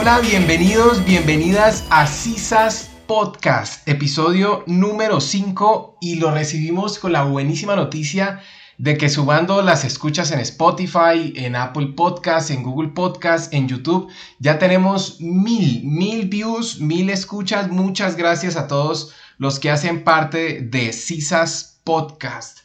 [0.00, 7.76] Hola, bienvenidos, bienvenidas a CISAS Podcast, episodio número 5 y lo recibimos con la buenísima
[7.76, 8.40] noticia
[8.78, 14.10] de que subando las escuchas en Spotify, en Apple Podcasts, en Google Podcasts, en YouTube,
[14.38, 17.68] ya tenemos mil, mil views, mil escuchas.
[17.68, 22.60] Muchas gracias a todos los que hacen parte de CISAS Podcast.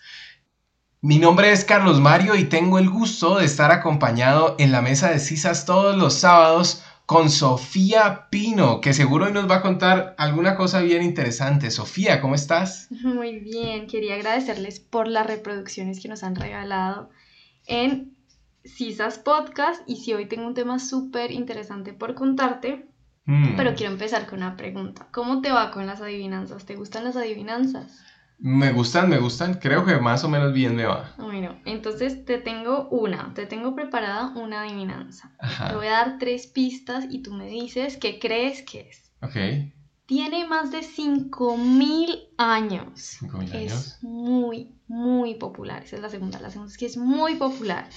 [1.02, 5.10] Mi nombre es Carlos Mario y tengo el gusto de estar acompañado en la mesa
[5.10, 10.16] de CISAS todos los sábados con Sofía Pino, que seguro hoy nos va a contar
[10.18, 11.70] alguna cosa bien interesante.
[11.70, 12.88] Sofía, ¿cómo estás?
[13.04, 17.10] Muy bien, quería agradecerles por las reproducciones que nos han regalado
[17.68, 18.16] en
[18.66, 22.88] CISAS Podcast y si hoy tengo un tema súper interesante por contarte,
[23.26, 23.56] mm.
[23.56, 25.08] pero quiero empezar con una pregunta.
[25.12, 26.66] ¿Cómo te va con las adivinanzas?
[26.66, 28.05] ¿Te gustan las adivinanzas?
[28.38, 29.56] Me gustan, me gustan.
[29.56, 31.14] Creo que más o menos bien me va.
[31.18, 35.32] Bueno, entonces te tengo una, te tengo preparada una adivinanza.
[35.68, 39.12] Te voy a dar tres pistas y tú me dices qué crees que es.
[39.22, 39.72] Ok.
[40.06, 43.18] Tiene más de 5.000 años.
[43.22, 43.74] ¿5.000 años?
[43.74, 45.84] Es muy, muy popular.
[45.84, 46.40] Esa es la segunda.
[46.40, 47.90] La segunda es que es muy popular.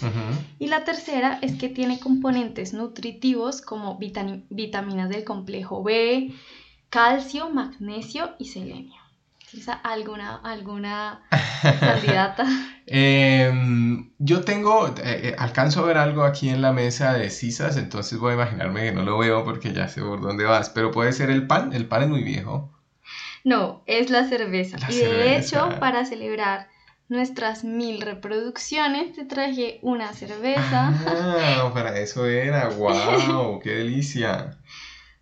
[0.59, 6.33] Y la tercera es que tiene componentes nutritivos como vitaminas del complejo B,
[6.89, 8.98] calcio, magnesio y selenio
[9.83, 11.23] alguna, alguna
[11.81, 12.45] candidata?
[12.87, 17.77] Em, yo tengo, eh, eh, alcanzo a ver algo aquí en la mesa de Cisas,
[17.77, 20.91] entonces voy a imaginarme que no lo veo porque ya sé por dónde vas, pero
[20.91, 22.73] puede ser el pan, el pan es muy viejo.
[23.45, 24.79] No, es la cerveza.
[24.89, 26.69] y de hecho, para celebrar
[27.09, 30.93] nuestras mil reproducciones, te traje una cerveza.
[31.07, 34.59] Ah, para eso era, wow, qué delicia.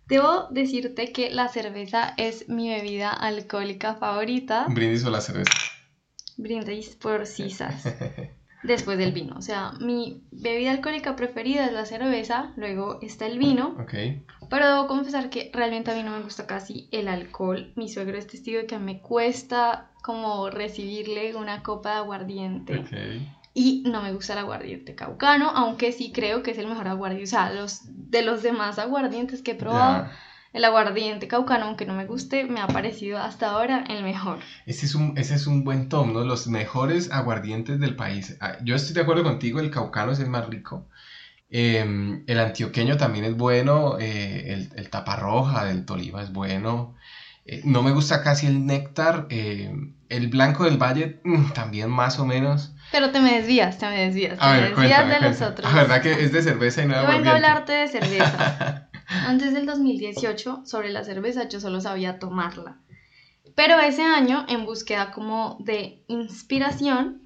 [0.07, 4.65] Debo decirte que la cerveza es mi bebida alcohólica favorita.
[4.69, 5.51] Brindis o la cerveza.
[6.37, 7.83] Brindis por sisas.
[8.63, 9.35] Después del vino.
[9.37, 13.77] O sea, mi bebida alcohólica preferida es la cerveza, luego está el vino.
[13.79, 13.93] Ok.
[14.49, 17.73] Pero debo confesar que realmente a mí no me gusta casi el alcohol.
[17.75, 22.79] Mi suegro es testigo de que me cuesta como recibirle una copa de aguardiente.
[22.79, 26.87] Okay y no me gusta el aguardiente caucano, aunque sí creo que es el mejor
[26.87, 30.07] aguardiente, o sea, los, de los demás aguardientes que he probado,
[30.53, 34.37] el aguardiente caucano, aunque no me guste, me ha parecido hasta ahora el mejor.
[34.67, 36.23] Ese es un, ese es un buen tom, ¿no?
[36.23, 38.37] Los mejores aguardientes del país.
[38.41, 40.85] Ah, yo estoy de acuerdo contigo, el caucano es el más rico.
[41.49, 46.93] Em, el antioqueño también es bueno, eh, el, el taparroja del Tolima es bueno.
[47.43, 49.25] Eh, no me gusta casi el néctar.
[50.09, 52.73] El blanco del valle mm, también más o menos.
[52.91, 54.39] Pero te me desvías, te me desvías.
[54.39, 55.73] Te me desvías de los otros.
[55.73, 58.89] La verdad que es de cerveza y no de Yo vengo a hablarte de cerveza.
[59.07, 62.77] Antes del 2018, sobre la cerveza, yo solo sabía tomarla.
[63.55, 67.21] Pero ese año, en búsqueda como de inspiración,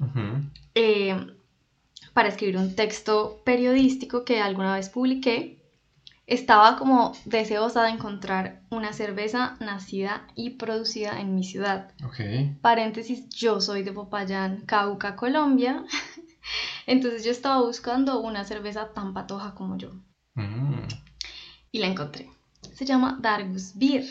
[0.75, 1.15] eh,
[2.13, 5.60] para escribir un texto periodístico que alguna vez publiqué,
[6.31, 11.91] estaba como deseosa de encontrar una cerveza nacida y producida en mi ciudad.
[12.05, 12.57] Okay.
[12.61, 15.83] Paréntesis, yo soy de Popayán, Cauca, Colombia.
[16.87, 19.91] Entonces yo estaba buscando una cerveza tan patoja como yo.
[20.35, 20.87] Mm.
[21.73, 22.29] Y la encontré.
[22.75, 24.05] Se llama Dargus Beer.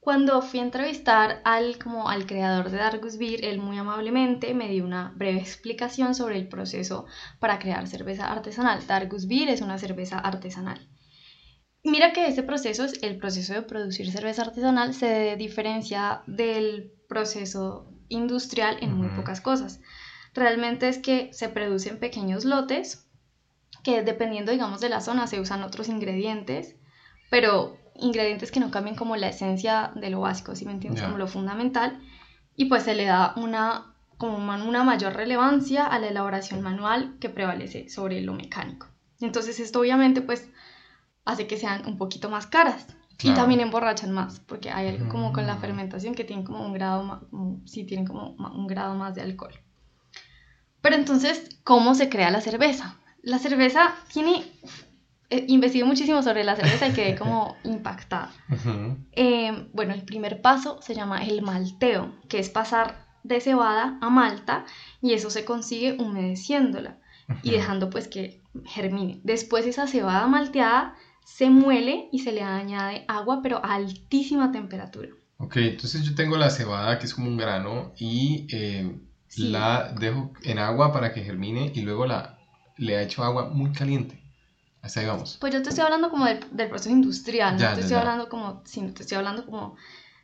[0.00, 4.68] Cuando fui a entrevistar al, como al creador de Dargus Beer, él muy amablemente me
[4.68, 7.04] dio una breve explicación sobre el proceso
[7.40, 8.86] para crear cerveza artesanal.
[8.86, 10.80] Dargus Beer es una cerveza artesanal.
[11.86, 18.78] Mira que ese proceso, el proceso de producir cerveza artesanal, se diferencia del proceso industrial
[18.80, 19.78] en muy pocas cosas.
[20.34, 23.06] Realmente es que se producen pequeños lotes
[23.84, 26.74] que dependiendo, digamos, de la zona se usan otros ingredientes,
[27.30, 31.18] pero ingredientes que no cambien como la esencia de lo básico, si me entiendes, como
[31.18, 32.00] lo fundamental,
[32.56, 37.30] y pues se le da una, como una mayor relevancia a la elaboración manual que
[37.30, 38.88] prevalece sobre lo mecánico.
[39.20, 40.50] Entonces esto obviamente pues
[41.26, 42.86] hace que sean un poquito más caras.
[43.22, 45.60] Y también emborrachan más, porque hay algo como con la mm.
[45.60, 47.20] fermentación que tienen como un grado, más,
[47.64, 49.54] sí tienen como un grado más de alcohol.
[50.82, 52.96] Pero entonces, ¿cómo se crea la cerveza?
[53.22, 54.44] La cerveza tiene,
[55.30, 58.30] eh, investigué muchísimo sobre la cerveza y quedé como impactada.
[59.12, 64.10] Eh, bueno, el primer paso se llama el malteo, que es pasar de cebada a
[64.10, 64.66] malta
[65.00, 66.98] y eso se consigue humedeciéndola
[67.42, 69.20] y dejando pues que germine.
[69.24, 70.94] Después esa cebada malteada
[71.26, 75.08] se muele y se le añade agua, pero a altísima temperatura.
[75.38, 78.96] Ok, entonces yo tengo la cebada, que es como un grano, y eh,
[79.36, 82.38] la dejo en agua para que germine y luego la,
[82.76, 84.22] le echo agua muy caliente.
[84.80, 85.36] Hasta ahí vamos.
[85.40, 86.38] Pues yo te estoy hablando como del,
[86.68, 89.74] proceso industrial, no te estoy hablando como, sí, te estoy hablando como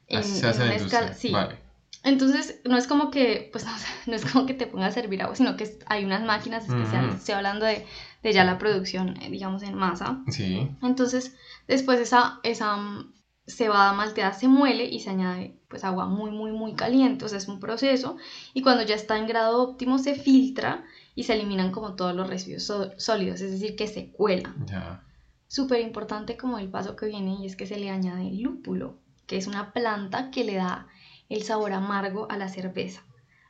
[0.07, 1.15] en, Así se hace en escala.
[1.15, 1.33] Sí.
[1.33, 1.59] Vale.
[2.05, 3.65] Entonces, no es como que, pues,
[4.07, 7.17] no, es como que te ponga a servir agua, sino que hay unas máquinas especiales.
[7.17, 7.85] Estoy hablando de,
[8.23, 10.23] de, ya la producción, eh, digamos, en masa.
[10.29, 10.71] Sí.
[10.83, 11.37] Entonces,
[11.67, 13.13] después esa, esa mm,
[13.47, 17.25] cebada malteada se muele y se añade, pues, agua muy, muy, muy caliente.
[17.25, 18.17] O sea, es un proceso.
[18.55, 20.85] Y cuando ya está en grado óptimo, se filtra
[21.15, 24.55] y se eliminan como todos los residuos sólidos, es decir, que se cuela.
[24.67, 25.05] Ya.
[25.47, 29.37] Súper importante como el paso que viene y es que se le añade lúpulo, que
[29.37, 30.87] es una planta que le da
[31.29, 33.05] el sabor amargo a la cerveza.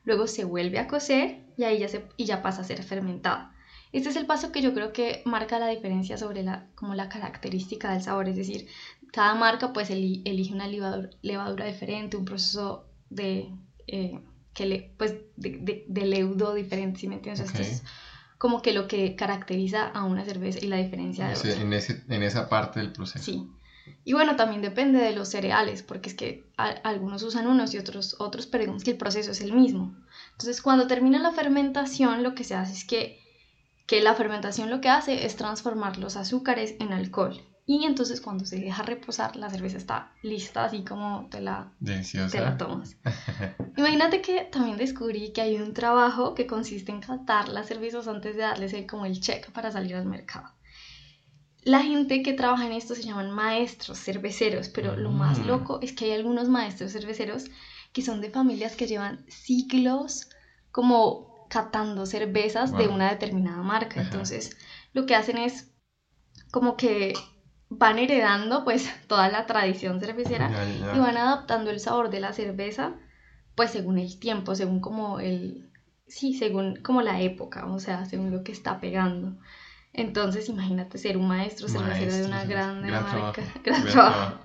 [0.04, 3.51] Luego se vuelve a cocer y ahí ya, se, y ya pasa a ser fermentada.
[3.92, 7.08] Este es el paso que yo creo que marca la diferencia sobre la, como la
[7.08, 8.66] característica del sabor, es decir,
[9.12, 13.50] cada marca pues elige una levadura, diferente, un proceso de,
[13.86, 14.18] eh,
[14.54, 17.46] que le, pues, de, de, leudo diferente, ¿sí me entiendes?
[17.46, 17.82] Esto es
[18.42, 22.24] como que lo que caracteriza a una cerveza y la diferencia de En, ese, en
[22.24, 23.24] esa parte del proceso.
[23.24, 23.48] Sí.
[24.04, 28.16] Y bueno, también depende de los cereales, porque es que algunos usan unos y otros
[28.18, 29.94] otros, pero digamos que el proceso es el mismo.
[30.32, 33.21] Entonces, cuando termina la fermentación, lo que se hace es que,
[33.86, 37.40] que la fermentación lo que hace es transformar los azúcares en alcohol.
[37.64, 42.40] Y entonces cuando se deja reposar, la cerveza está lista, así como te la, te
[42.40, 42.96] la tomas.
[43.76, 48.34] Imagínate que también descubrí que hay un trabajo que consiste en catar las cervezas antes
[48.34, 50.48] de darles el, como el check para salir al mercado.
[51.62, 55.46] La gente que trabaja en esto se llaman maestros cerveceros, pero lo más mm.
[55.46, 57.44] loco es que hay algunos maestros cerveceros
[57.92, 60.28] que son de familias que llevan siglos
[60.72, 64.00] como catando cervezas de una determinada marca.
[64.00, 64.56] Entonces,
[64.94, 65.68] lo que hacen es
[66.50, 67.12] como que
[67.68, 70.50] van heredando pues toda la tradición cervecera
[70.94, 72.94] y van adaptando el sabor de la cerveza
[73.54, 75.68] pues según el tiempo, según como el,
[76.06, 79.34] sí, según como la época, o sea, según lo que está pegando.
[79.92, 83.42] Entonces, imagínate ser un maestro cervecero de una grande marca.
[83.62, 84.40] gran, trabajo.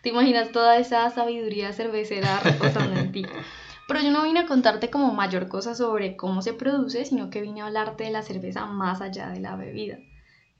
[0.00, 3.26] Te imaginas toda esa sabiduría cervecera reposando en ti.
[3.90, 7.40] Pero yo no vine a contarte como mayor cosa sobre cómo se produce, sino que
[7.40, 9.98] vine a hablarte de la cerveza más allá de la bebida.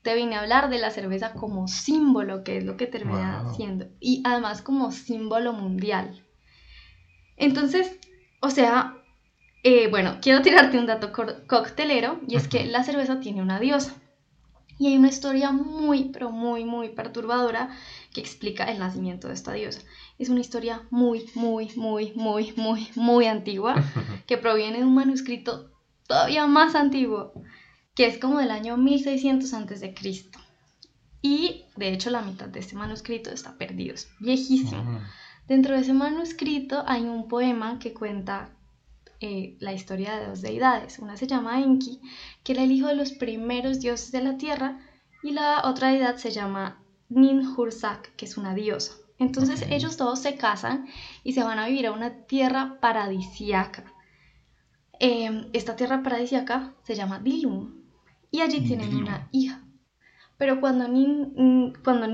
[0.03, 3.87] Te vine a hablar de la cerveza como símbolo, que es lo que termina siendo.
[4.01, 6.27] Y además como símbolo mundial.
[7.37, 8.01] Entonces,
[8.41, 8.97] o sea,
[9.63, 11.13] eh, bueno, quiero tirarte un dato
[11.47, 13.95] coctelero y es que la cerveza tiene una diosa.
[14.81, 17.69] Y hay una historia muy, pero muy, muy perturbadora
[18.15, 19.83] que explica el nacimiento de esta diosa.
[20.19, 23.75] Es una historia muy, muy, muy, muy, muy, muy antigua
[24.27, 25.71] que proviene de un manuscrito
[26.07, 27.35] todavía más antiguo,
[27.95, 29.95] que es como del año 1600 a.C.
[31.21, 35.03] Y de hecho la mitad de este manuscrito está perdido, es viejísimo.
[35.47, 38.57] Dentro de ese manuscrito hay un poema que cuenta
[39.21, 40.99] eh, la historia de dos deidades.
[40.99, 42.01] Una se llama Enki,
[42.43, 44.79] que era el hijo de los primeros dioses de la tierra,
[45.23, 48.95] y la otra deidad se llama Ninhursag, que es una diosa.
[49.19, 50.87] Entonces ellos todos se casan
[51.23, 53.93] y se van a vivir a una tierra paradisiaca.
[54.99, 57.75] Em, esta tierra paradisiaca se llama Dilum
[58.31, 59.63] y allí tienen una hija.
[60.41, 62.07] Pero cuando Nin, cuando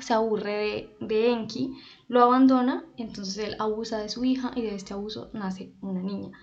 [0.00, 0.52] se aburre
[0.98, 1.70] de, de Enki,
[2.08, 6.36] lo abandona, entonces él abusa de su hija y de este abuso nace una niña.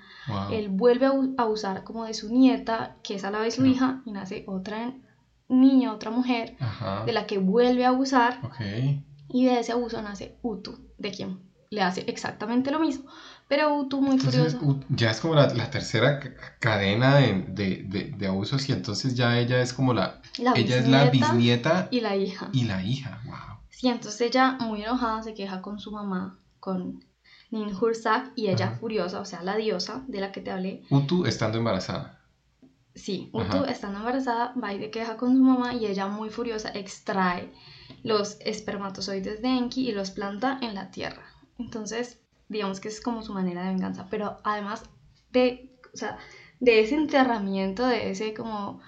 [0.49, 4.01] Él vuelve a abusar como de su nieta, que es a la vez su hija,
[4.05, 4.93] y nace otra
[5.49, 6.55] niña, otra mujer,
[7.05, 8.39] de la que vuelve a abusar.
[9.27, 13.09] Y de ese abuso nace Utu, de quien le hace exactamente lo mismo.
[13.47, 14.79] Pero Utu muy curioso.
[14.89, 16.19] Ya es como la, tercera
[16.59, 20.21] cadena de, de, abusos y entonces ya ella es como la...
[20.55, 21.87] ella es la bisnieta.
[21.91, 22.49] Y la hija.
[22.51, 23.57] Y la hija, wow.
[23.69, 27.05] Sí, entonces ella muy enojada se queja con su mamá, con
[27.51, 30.83] Ninhursag, y ella furiosa, o sea, la diosa de la que te hablé.
[30.89, 32.19] Utu estando embarazada.
[32.95, 36.69] Sí, Utu estando embarazada va y se queja con su mamá y ella muy furiosa
[36.69, 37.53] extrae
[38.03, 41.23] los espermatozoides de Enki y los planta en la tierra.
[41.59, 44.83] Entonces, digamos que es como su manera de venganza, pero además
[45.31, 46.17] de, o sea,
[46.59, 48.79] de ese enterramiento, de ese como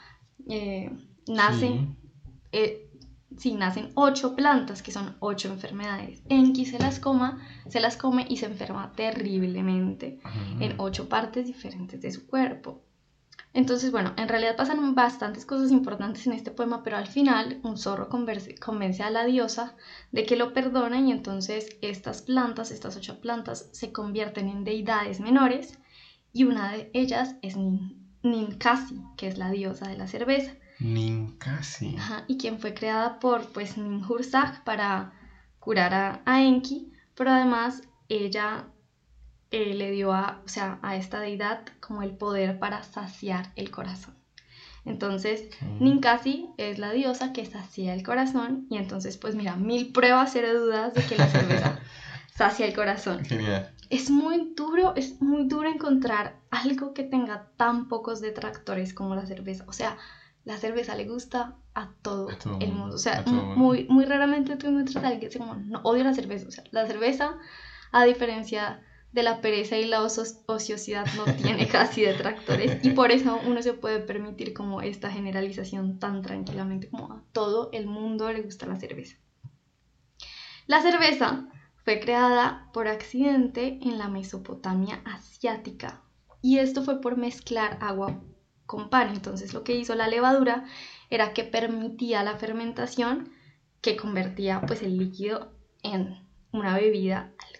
[0.47, 0.89] eh,
[1.27, 1.87] nace,
[2.51, 2.89] eh,
[3.37, 6.21] si nacen ocho plantas, que son ocho enfermedades.
[6.29, 7.37] Enki se las coma,
[7.69, 10.19] se las come y se enferma terriblemente
[10.59, 12.81] en ocho partes diferentes de su cuerpo.
[13.53, 17.77] Entonces, bueno, en realidad pasan bastantes cosas importantes en este poema, pero al final un
[17.77, 19.75] zorro convence a la diosa
[20.11, 25.19] de que lo perdona y entonces estas plantas, estas ocho plantas, se convierten en deidades
[25.19, 25.79] menores
[26.31, 27.55] y una de ellas es
[28.21, 30.53] Ninkasi, que es la diosa de la cerveza.
[30.79, 31.95] Ninkasi.
[31.97, 35.11] Ajá, y quien fue creada por pues Ninhursag para
[35.59, 38.65] curar a, Enki, pero además ella
[39.51, 43.71] eh, le dio a, o sea, a esta deidad como el poder para saciar el
[43.71, 44.15] corazón.
[44.85, 50.31] Entonces, Ninkasi es la diosa que sacia el corazón y entonces, pues mira, mil pruebas,
[50.33, 51.79] cero dudas de que la cerveza
[52.35, 53.23] sacia el corazón.
[53.25, 53.71] Genial.
[53.89, 59.25] Es muy duro, es muy duro encontrar algo que tenga tan pocos detractores como la
[59.25, 59.65] cerveza.
[59.67, 59.97] O sea,
[60.45, 62.95] la cerveza le gusta a todo, A todo el mundo.
[62.95, 66.13] O sea, muy, muy raramente tú encuentras a alguien que dice como, no, odio la
[66.13, 66.47] cerveza.
[66.47, 67.37] O sea, la cerveza,
[67.91, 72.83] a diferencia de la pereza y la ociosidad, no tiene casi detractores.
[72.83, 77.69] Y por eso uno se puede permitir como esta generalización tan tranquilamente, como a todo
[77.73, 79.17] el mundo le gusta la cerveza.
[80.67, 81.47] La cerveza
[81.83, 86.03] fue creada por accidente en la Mesopotamia asiática
[86.41, 88.21] y esto fue por mezclar agua
[88.67, 89.09] con pan.
[89.09, 90.65] Entonces lo que hizo la levadura
[91.09, 93.31] era que permitía la fermentación
[93.81, 95.51] que convertía pues el líquido
[95.81, 97.58] en una bebida alcohólica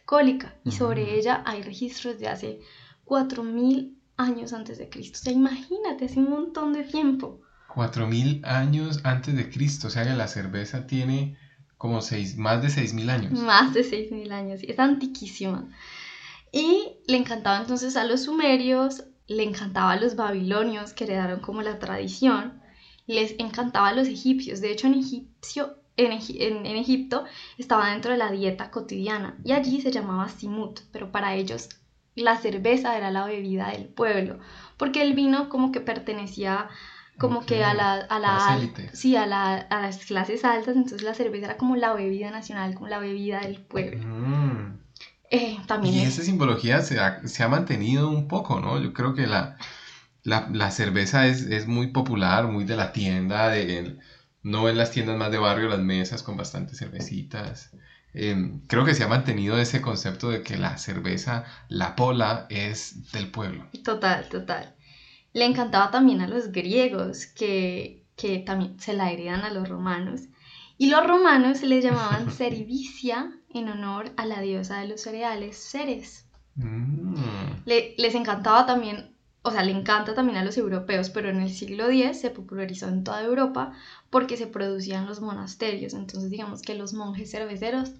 [0.63, 2.59] y sobre ella hay registros de hace
[3.05, 5.19] 4000 años antes de Cristo.
[5.19, 7.41] O sea, imagínate, hace un montón de tiempo.
[7.73, 11.37] 4000 años antes de Cristo, o sea que la cerveza tiene
[11.77, 13.31] como seis, más de 6000 años.
[13.39, 15.69] Más de 6.000 años, es antiquísima.
[16.51, 21.61] Y le encantaba entonces a los sumerios, le encantaba a los babilonios que heredaron como
[21.61, 22.61] la tradición,
[23.05, 24.59] les encantaba a los egipcios.
[24.59, 27.25] De hecho, en, egipcio, en, en- en Egipto
[27.57, 31.69] estaba dentro de la dieta cotidiana y allí se llamaba simut, pero para ellos
[32.15, 34.39] la cerveza era la bebida del pueblo,
[34.77, 36.67] porque el vino como que pertenecía
[37.17, 38.91] como que a la, a la a élites.
[38.91, 42.73] sí, a, la- a las clases altas, entonces la cerveza era como la bebida nacional,
[42.75, 44.07] como la bebida del pueblo.
[44.07, 44.79] Mm.
[45.31, 48.79] Eh, también Y es- esa simbología se ha, se ha mantenido un poco, ¿no?
[48.81, 49.57] Yo creo que la,
[50.23, 53.97] la, la cerveza es, es muy popular, muy de la tienda, de,
[54.43, 57.71] no en las tiendas más de barrio, las mesas con bastantes cervecitas.
[58.13, 63.11] Em, creo que se ha mantenido ese concepto de que la cerveza, la pola, es
[63.11, 63.67] del pueblo.
[63.83, 64.75] Total, total.
[65.33, 70.21] Le encantaba también a los griegos, que, que también se la heredan a los romanos.
[70.77, 76.27] Y los romanos le llamaban Cervicia en honor a la diosa de los cereales, Ceres.
[76.57, 77.63] Mm.
[77.65, 79.15] Le- les encantaba también,
[79.49, 82.87] o sea, le encanta también a los europeos, pero en el siglo X se popularizó
[82.87, 83.73] en toda Europa
[84.09, 85.93] porque se producían los monasterios.
[85.93, 87.93] Entonces, digamos que los monjes cerveceros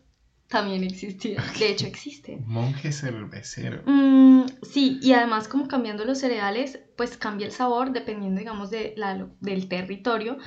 [0.47, 1.43] también existían.
[1.59, 2.43] De hecho, existen.
[2.45, 3.81] Monje cervecero.
[3.85, 8.93] Mm, sí, y además como cambiando los cereales, pues cambia el sabor dependiendo, digamos, de
[8.97, 10.37] la, del territorio,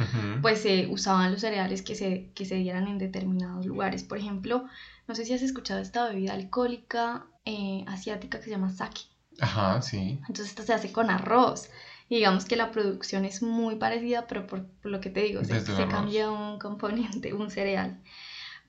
[0.41, 4.03] pues se usaban los cereales que se, que se dieran en determinados lugares.
[4.03, 4.65] Por ejemplo,
[5.09, 9.12] no sé si has escuchado esta bebida alcohólica eh, asiática que se llama sake.
[9.41, 10.19] Ajá, sí.
[10.29, 11.69] Entonces esta se hace con arroz.
[12.09, 15.43] Y digamos que la producción es muy parecida, pero por, por lo que te digo,
[15.45, 17.99] se, se cambia un componente, un cereal.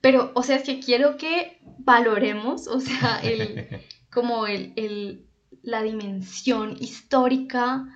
[0.00, 3.68] Pero, o sea, es que quiero que valoremos, o sea, el,
[4.12, 5.26] como el, el-
[5.62, 7.86] la dimensión histórica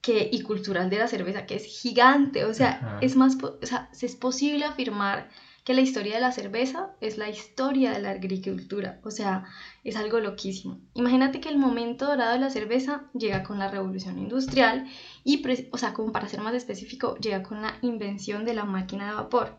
[0.00, 2.44] que, y cultural de la cerveza, que es gigante.
[2.44, 2.98] O sea, Ajá.
[3.00, 5.28] es más, o sea, se- es posible afirmar
[5.70, 8.98] que la historia de la cerveza es la historia de la agricultura.
[9.04, 9.44] O sea,
[9.84, 10.80] es algo loquísimo.
[10.94, 14.88] Imagínate que el momento dorado de la cerveza llega con la revolución industrial
[15.22, 19.10] y, o sea, como para ser más específico, llega con la invención de la máquina
[19.10, 19.58] de vapor.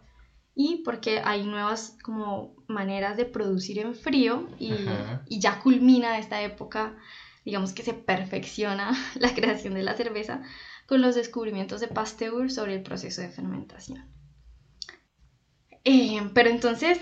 [0.53, 6.97] Y porque hay nuevas como maneras de producir en frío y ya culmina esta época,
[7.45, 10.41] digamos que se perfecciona la creación de la cerveza
[10.87, 14.20] con los descubrimientos de Pasteur sobre el proceso de fermentación.
[15.83, 16.99] Eh, pero entonces,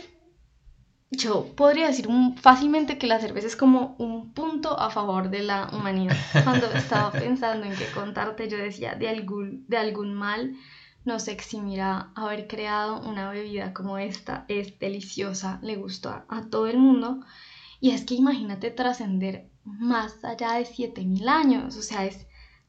[1.11, 5.41] yo podría decir un- fácilmente que la cerveza es como un punto a favor de
[5.43, 6.15] la humanidad.
[6.43, 10.53] Cuando estaba pensando en qué contarte, yo decía, de algún, de algún mal
[11.05, 14.45] nos eximirá haber creado una bebida como esta.
[14.47, 17.21] Es deliciosa, le gustó a, a todo el mundo.
[17.79, 22.27] Y es que imagínate trascender más allá de 7000 años, o sea, es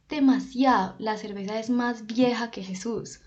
[0.08, 0.94] demasiado.
[0.98, 3.20] La cerveza es más vieja que Jesús.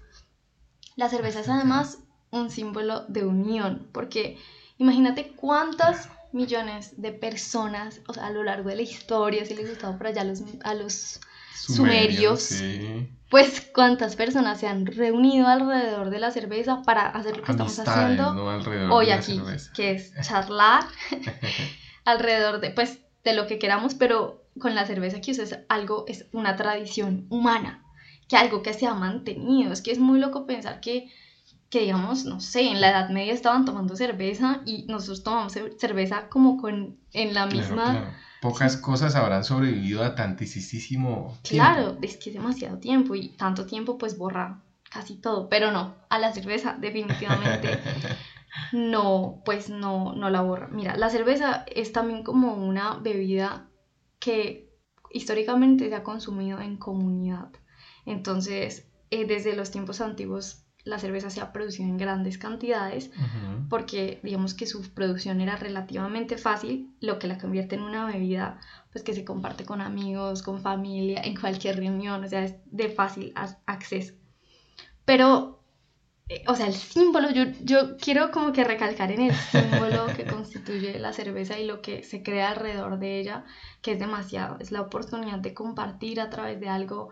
[0.95, 1.99] La cerveza es además
[2.33, 4.37] un símbolo de unión, porque
[4.77, 9.69] imagínate cuántas millones de personas, o sea, a lo largo de la historia, si les
[9.69, 11.21] gustaba por allá a los, a los
[11.53, 12.41] Sumerios.
[12.41, 13.07] Sí.
[13.29, 17.79] pues cuántas personas se han reunido alrededor de la cerveza para hacer lo que estamos
[17.79, 18.33] haciendo
[18.91, 19.71] hoy aquí, cerveza.
[19.73, 20.83] que es charlar
[22.05, 26.25] alrededor de, pues, de lo que queramos, pero con la cerveza que es algo, es
[26.31, 27.83] una tradición humana,
[28.27, 31.11] que algo que se ha mantenido, es que es muy loco pensar que,
[31.73, 35.75] que digamos, no sé, en la Edad Media estaban tomando cerveza y nosotros tomamos cer-
[35.79, 37.85] cerveza como con, en la misma...
[37.85, 38.07] claro.
[38.41, 41.35] Pocas cosas habrán sobrevivido a tantísimo.
[41.41, 44.61] Claro, es que es demasiado tiempo y tanto tiempo pues borra
[44.91, 47.79] casi todo, pero no, a la cerveza definitivamente
[48.73, 50.67] no, pues no, no la borra.
[50.67, 53.67] Mira, la cerveza es también como una bebida
[54.19, 54.69] que
[55.11, 57.49] históricamente se ha consumido en comunidad.
[58.05, 63.11] Entonces, eh, desde los tiempos antiguos, la cerveza sea producida en grandes cantidades,
[63.69, 68.59] porque digamos que su producción era relativamente fácil, lo que la convierte en una bebida
[68.91, 72.89] pues que se comparte con amigos, con familia, en cualquier reunión, o sea, es de
[72.89, 73.33] fácil
[73.65, 74.13] acceso.
[75.05, 75.63] Pero,
[76.29, 80.25] eh, o sea, el símbolo, yo, yo quiero como que recalcar en el símbolo que
[80.35, 83.45] constituye la cerveza y lo que se crea alrededor de ella,
[83.81, 87.09] que es demasiado, es la oportunidad de compartir a través de algo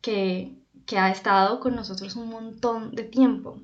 [0.00, 3.60] que, que ha estado con nosotros un montón de tiempo.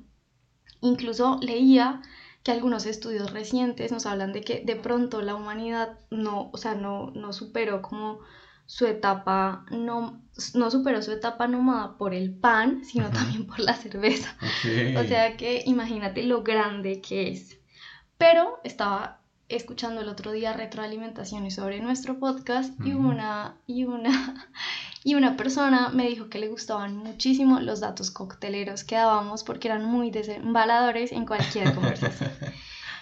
[0.81, 2.01] Incluso leía
[2.43, 6.73] que algunos estudios recientes nos hablan de que de pronto la humanidad no, o sea,
[6.73, 8.19] no, no superó como
[8.65, 10.21] su etapa, no,
[10.53, 14.35] no superó su etapa nómada por el pan, sino también por la cerveza.
[14.97, 17.59] O sea que imagínate lo grande que es.
[18.17, 24.49] Pero estaba escuchando el otro día retroalimentaciones sobre nuestro podcast y una y una
[25.03, 29.67] y una persona me dijo que le gustaban muchísimo los datos cocteleros que dábamos porque
[29.67, 32.31] eran muy desembaladores en cualquier conversación.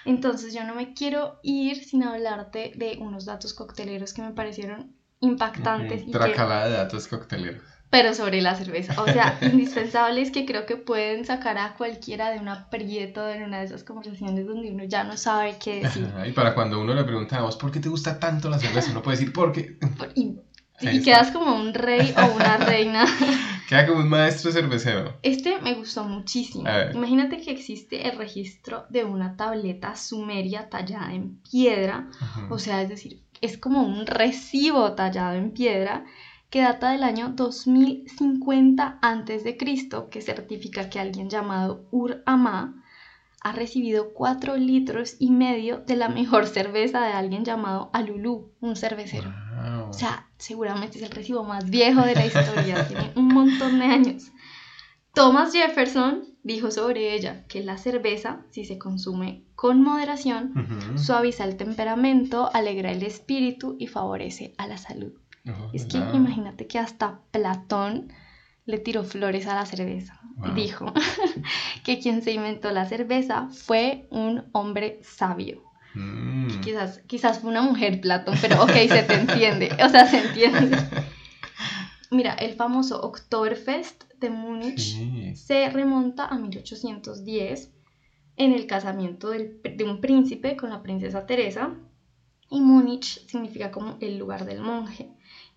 [0.05, 4.93] Entonces yo no me quiero ir sin hablarte de unos datos cocteleros que me parecieron
[5.19, 7.61] impactantes y que Tracalada de datos cocteleros.
[7.89, 9.01] pero sobre la cerveza.
[9.01, 13.59] O sea, indispensables que creo que pueden sacar a cualquiera de un aprieto en una
[13.59, 16.05] de esas conversaciones donde uno ya no sabe qué decir.
[16.05, 18.91] Ajá, Y para cuando uno le preguntamos, ¿por qué te gusta tanto la cerveza?
[18.91, 20.37] Uno puede decir, porque Por- Y,
[20.81, 21.03] y está.
[21.03, 23.05] quedas como un rey o una reina.
[23.67, 25.17] queda como un maestro cervecero.
[25.23, 26.65] Este me gustó muchísimo.
[26.93, 32.07] Imagínate que existe el registro de una tableta sumeria tallada en piedra.
[32.49, 36.05] O sea, es decir, es como un recibo tallado en piedra
[36.49, 39.57] que data del año 2050 a.C.,
[40.09, 42.83] que certifica que alguien llamado Ur-Ama
[43.41, 48.75] ha recibido 4 litros y medio de la mejor cerveza de alguien llamado Alulú, un
[48.75, 49.33] cervecero.
[49.55, 49.89] Wow.
[49.89, 53.85] O sea, seguramente es el recibo más viejo de la historia, tiene un montón de
[53.85, 54.31] años.
[55.13, 61.57] Thomas Jefferson dijo sobre ella que la cerveza, si se consume con moderación, suaviza el
[61.57, 65.11] temperamento, alegra el espíritu y favorece a la salud.
[65.47, 66.15] Oh, Es que wow.
[66.15, 68.13] imagínate que hasta Platón
[68.69, 70.19] le tiró flores a la cerveza.
[70.37, 70.53] Wow.
[70.53, 70.93] Dijo
[71.83, 75.63] que quien se inventó la cerveza fue un hombre sabio.
[75.95, 76.61] Mm.
[76.61, 79.69] Quizás, quizás fue una mujer, Platón, pero ok, se te entiende.
[79.83, 80.77] O sea, se entiende.
[82.11, 85.35] Mira, el famoso Oktoberfest de Múnich Sí.
[85.35, 87.71] se remonta a 1810
[88.37, 91.73] en el casamiento del- de un príncipe con la princesa Teresa
[92.49, 95.09] y Múnich significa como el lugar del monje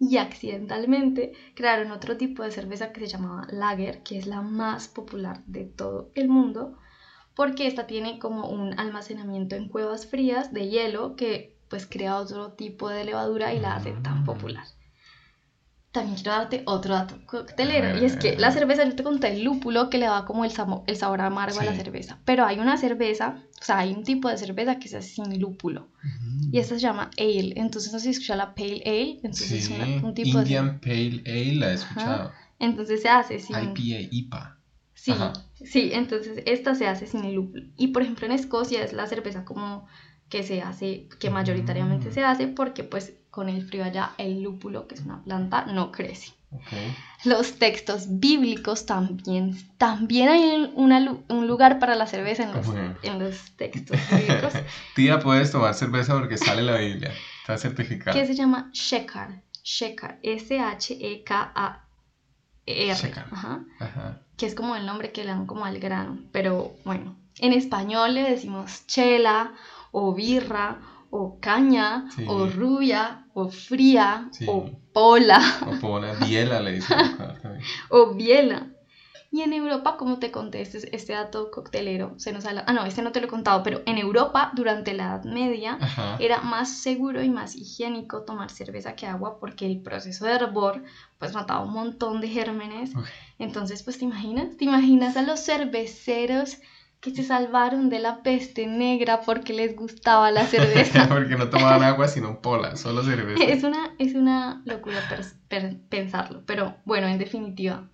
[0.08, 4.88] y accidentalmente crearon otro tipo de cerveza que se llamaba lager que es la más
[4.88, 6.76] popular de todo el mundo
[7.34, 12.52] porque esta tiene como un almacenamiento en cuevas frías de hielo que pues crea otro
[12.52, 14.24] tipo de levadura y la hace tan Mm.
[14.24, 14.64] popular.
[15.92, 19.44] También quiero darte otro dato coctelero, y es que la cerveza, yo te conté el
[19.44, 22.58] lúpulo que le da como el, samo- el sabor amargo a la cerveza, pero hay
[22.60, 25.90] una cerveza, o sea, hay un tipo de cerveza que se hace sin lúpulo,
[26.50, 29.68] y esta se llama ale, entonces no se escucha la pale ale, entonces Sí, es
[29.70, 32.32] una- un tipo de Indian Pale Ale la he escuchado.
[32.58, 33.56] entonces se hace sin...
[33.56, 34.58] IPA, IPA.
[34.94, 35.32] Sí, Ajá.
[35.62, 37.64] sí, entonces esta se hace sin lúpulo.
[37.76, 39.86] Y por ejemplo en Escocia es la cerveza como
[40.28, 42.12] que se hace, que mayoritariamente Mm.
[42.12, 45.90] se hace porque pues con el frío allá el lúpulo, que es una planta, no
[45.90, 46.32] crece.
[46.52, 46.62] Ok.
[47.24, 52.94] Los textos bíblicos también, también hay una un lugar para la cerveza en los, Bueno.
[53.02, 54.52] en los textos bíblicos
[54.94, 57.10] Tía, puedes tomar cerveza porque sale la Biblia.
[57.40, 58.14] Está certificado.
[58.16, 63.26] que se llama Shekar, Shekar, S-H-E-K-A-R, Shekar.
[63.32, 64.20] ajá, Ajá.
[64.36, 68.14] que es como el nombre que le dan como al grano, pero bueno, en español
[68.14, 69.52] le decimos chela
[69.90, 70.78] o birra
[71.14, 72.24] o caña Sí.
[72.26, 73.02] o rubia
[73.34, 74.46] o fría Sí.
[74.48, 76.98] o pola O pola, biela le dicen
[77.90, 78.60] o biela.
[79.34, 82.84] Y en Europa, como te conté, este, este dato coctelero, se nos habla, ah no,
[82.84, 86.16] este no te lo he contado, pero en Europa durante la Edad Media Ajá.
[86.18, 90.82] era más seguro y más higiénico tomar cerveza que agua porque el proceso de hervor
[91.18, 92.90] pues mataba un montón de gérmenes.
[93.38, 96.58] Entonces, pues te imaginas, te imaginas a los cerveceros
[97.02, 101.08] que se salvaron de la peste negra porque les gustaba la cerveza.
[101.10, 103.44] porque no tomaban agua sino pola, solo cerveza.
[103.52, 105.00] es una, es una locura
[105.90, 107.88] pensarlo, pero bueno, en definitiva,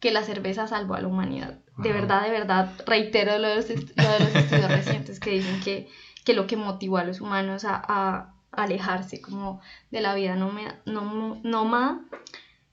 [0.00, 1.60] que la cerveza salvó a la humanidad.
[1.76, 5.30] De verdad, de verdad, reitero lo de los, est- lo de los estudios recientes que
[5.30, 5.88] dicen que,
[6.24, 10.80] que lo que motivó a los humanos a, a alejarse como de la vida nómada,
[10.86, 12.00] nómada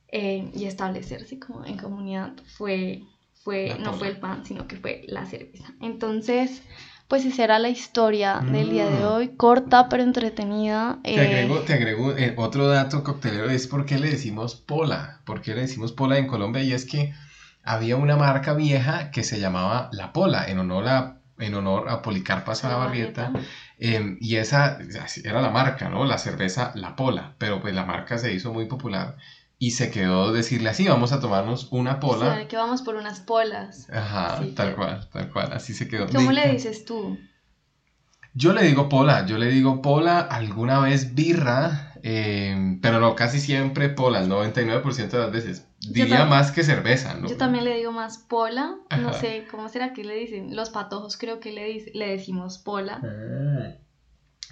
[0.10, 3.02] eh, y establecerse como en comunidad fue,
[3.44, 5.74] fue no fue el pan, sino que fue la cerveza.
[5.82, 6.62] Entonces,
[7.08, 9.06] pues esa era la historia del día de Mm.
[9.06, 11.00] hoy, corta pero entretenida.
[11.14, 15.22] Te eh, agrego, te agrego eh, otro dato coctelero, es por qué le decimos pola.
[15.26, 16.64] ¿Por qué le decimos pola en Colombia?
[16.64, 17.14] Y es que
[17.64, 22.02] había una marca vieja que se llamaba La Pola, en honor a, en honor a
[22.02, 23.34] Policarpa Salabarrieta.
[23.78, 24.80] Em, y esa
[25.24, 26.06] era la marca, ¿no?
[26.06, 27.36] La cerveza La Pola.
[27.38, 29.18] Pero pues la marca se hizo muy popular
[29.62, 32.48] y se quedó decirle así, vamos a tomarnos una pola.
[32.48, 33.88] Que vamos por unas polas.
[33.92, 36.08] Ajá, tal cual, tal cual, así se quedó.
[36.08, 37.20] ¿Cómo le dices tú?
[38.34, 43.40] Yo le digo pola, yo le digo pola, alguna vez birra, em, pero no, casi
[43.40, 45.68] siempre pola, el 99% de las veces.
[45.80, 47.28] Diría más que cerveza, ¿no?
[47.28, 50.56] Yo también le digo más pola, no sé, ¿cómo será que le dicen?
[50.56, 53.00] Los patojos creo que le, le decimos pola.
[53.04, 53.76] Ah.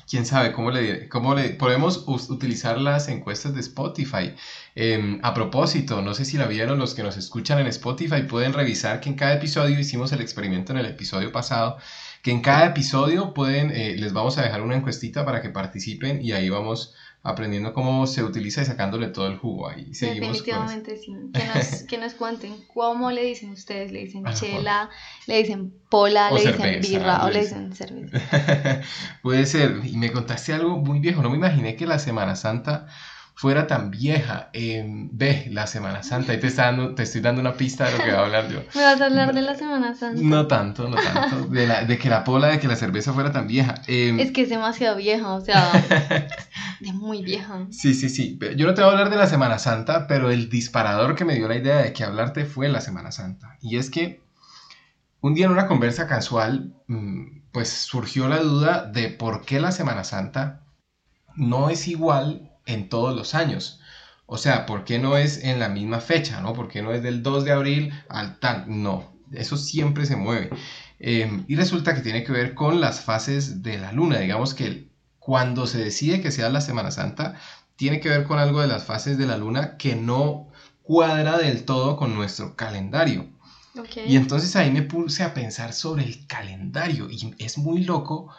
[0.10, 4.34] Quién sabe cómo le, cómo le podemos utilizar las encuestas de Spotify.
[4.76, 8.54] Em, a propósito, no sé si la vieron los que nos escuchan en Spotify, pueden
[8.54, 11.78] revisar que en cada episodio hicimos el experimento en el episodio pasado
[12.22, 16.22] que en cada episodio pueden, eh, les vamos a dejar una encuestita para que participen
[16.22, 19.70] y ahí vamos aprendiendo cómo se utiliza y sacándole todo el jugo.
[19.70, 19.94] Ahí.
[19.94, 21.14] Seguimos Definitivamente sí.
[21.34, 24.90] Que nos, que nos, cuenten cómo le dicen ustedes, le dicen chela,
[25.28, 28.82] le dicen pola, le dicen birra o le dicen cerveza.
[29.22, 29.82] Puede ser.
[29.84, 32.88] Y me contaste algo muy viejo, no me imaginé que la Semana Santa
[33.40, 34.50] fuera tan vieja.
[34.52, 36.34] ve, la Semana Santa.
[36.34, 38.60] Ahí te, te estoy dando una pista de lo que voy a hablar yo.
[38.76, 40.22] ¿Me vas a hablar de la Semana Santa?
[40.22, 41.48] No tanto, no tanto.
[41.48, 43.76] De, la, de que la pola, de que la cerveza fuera tan vieja.
[43.88, 45.72] Em, es que es demasiado vieja, o sea,
[46.82, 47.66] de muy vieja.
[47.70, 48.38] Sí, sí, sí.
[48.58, 51.36] Yo no te voy a hablar de la Semana Santa, pero el disparador que me
[51.36, 53.58] dio la idea de que hablarte fue la Semana Santa.
[53.62, 54.20] Y es que
[55.22, 59.72] un día en una conversa casual, mm, pues surgió la duda de por qué la
[59.72, 60.66] Semana Santa
[61.38, 63.80] no es igual en todos los años.
[64.26, 66.40] O sea, ¿por qué no es en la misma fecha?
[66.42, 66.54] ¿no?
[66.54, 68.66] ¿Por qué no es del 2 de abril al tal?
[68.68, 70.50] No, eso siempre se mueve.
[71.00, 74.20] Em, y resulta que tiene que ver con las fases de la luna.
[74.20, 77.40] Digamos que cuando se decide que sea la Semana Santa,
[77.76, 80.50] tiene que ver con algo de las fases de la luna que no
[80.84, 83.28] cuadra del todo con nuestro calendario.
[84.06, 88.34] Y entonces ahí me puse a pensar sobre el calendario y es muy loco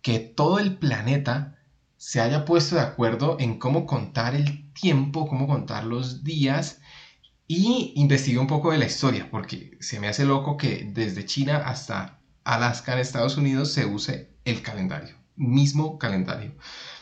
[0.00, 1.55] que todo el planeta
[1.96, 6.80] se haya puesto de acuerdo en cómo contar el tiempo, cómo contar los días
[7.48, 11.58] y investigué un poco de la historia, porque se me hace loco que desde China
[11.58, 16.56] hasta Alaska en Estados Unidos se use el calendario, mismo calendario.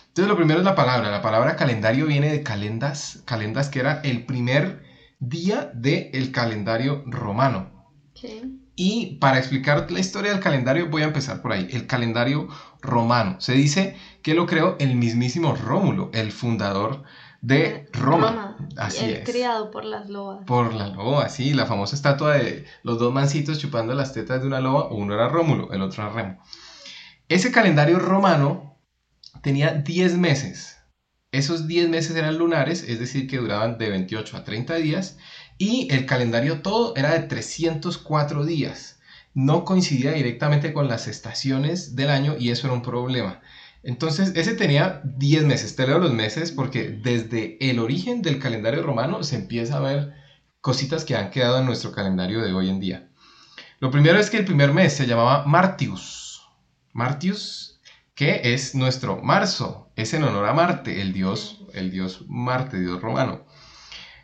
[0.09, 4.01] Entonces lo primero es la palabra, la palabra calendario viene de calendas, calendas que era
[4.03, 4.83] el primer
[5.19, 7.75] día del calendario romano.
[8.77, 11.69] Y para explicar la historia del calendario voy a empezar por ahí.
[11.71, 12.49] El calendario
[12.81, 13.41] romano.
[13.41, 17.05] Se dice que lo creó el mismísimo Rómulo, el fundador
[17.41, 18.57] de eh, Roma.
[18.77, 19.29] Así es.
[19.29, 20.45] Criado por las lobas.
[20.45, 24.49] Por la loba, sí, la famosa estatua de los dos mancitos chupando las tetas de
[24.49, 24.89] una loba.
[24.89, 26.43] Uno era Rómulo, el otro era Remo.
[27.29, 28.79] Ese calendario romano
[29.43, 30.79] tenía 10 meses.
[31.33, 35.19] Esos 10 meses eran lunares, es decir, que duraban de 28 a 30 días
[35.59, 39.01] y el calendario todo era de 304 días.
[39.35, 43.40] No coincidía directamente con las estaciones del año y eso era un problema.
[43.83, 45.77] Entonces, ese tenía 10 meses.
[45.77, 50.14] Te leo los meses porque desde el origen del calendario romano se empieza a ver
[50.61, 53.09] cositas que han quedado en nuestro calendario de hoy en día.
[53.81, 56.49] Lo primero es que el primer mes se llamaba Martius.
[56.93, 57.81] Martius,
[58.14, 63.03] que es nuestro marzo, es en honor a Marte, el dios, el dios Marte, dios
[63.03, 63.45] romano.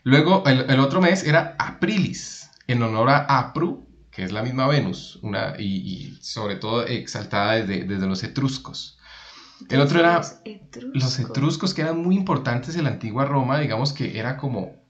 [0.03, 5.19] Luego, el, otro mes era Aprilis, en honor a Apru, que es la misma Venus,
[5.23, 8.99] una, y, sobre todo exaltada desde, desde los etruscos.
[9.69, 10.23] El otro era
[10.95, 11.75] los etruscos.
[11.75, 14.81] que eran muy importantes en la antigua Roma, digamos que era como,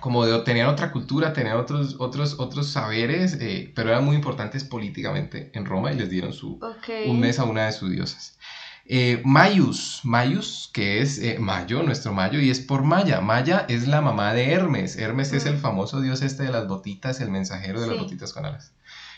[0.00, 4.64] como de, tenían otra cultura, tenían otros, otros, otros saberes, eh, pero eran muy importantes
[4.64, 6.58] políticamente en Roma y les dieron su,
[7.06, 8.38] un mes a una de sus diosas.
[8.92, 13.20] Eh, Mayus, Mayus, que es eh, Mayo, nuestro Mayo, y es por Maya.
[13.20, 14.96] Maya es la mamá de Hermes.
[14.96, 15.60] Hermes es el mm.
[15.60, 18.72] famoso dios este de las botitas, el mensajero de las botitas con alas.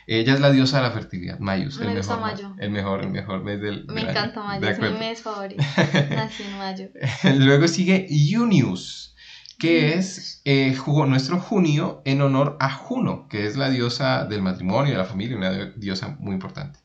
[0.06, 1.80] Ella es la diosa de la fertilidad, Mayus.
[1.80, 2.54] el mejor, Mayo.
[2.58, 3.86] El mejor, el mejor mes del.
[3.86, 5.64] Me encanta Mayo, es mi mes favorito.
[6.10, 6.88] Nací en Mayo.
[7.38, 9.16] Luego sigue Junius,
[9.58, 14.92] que es eh, nuestro junio en honor a Juno, que es la diosa del matrimonio,
[14.92, 16.78] de la familia, una diosa muy importante.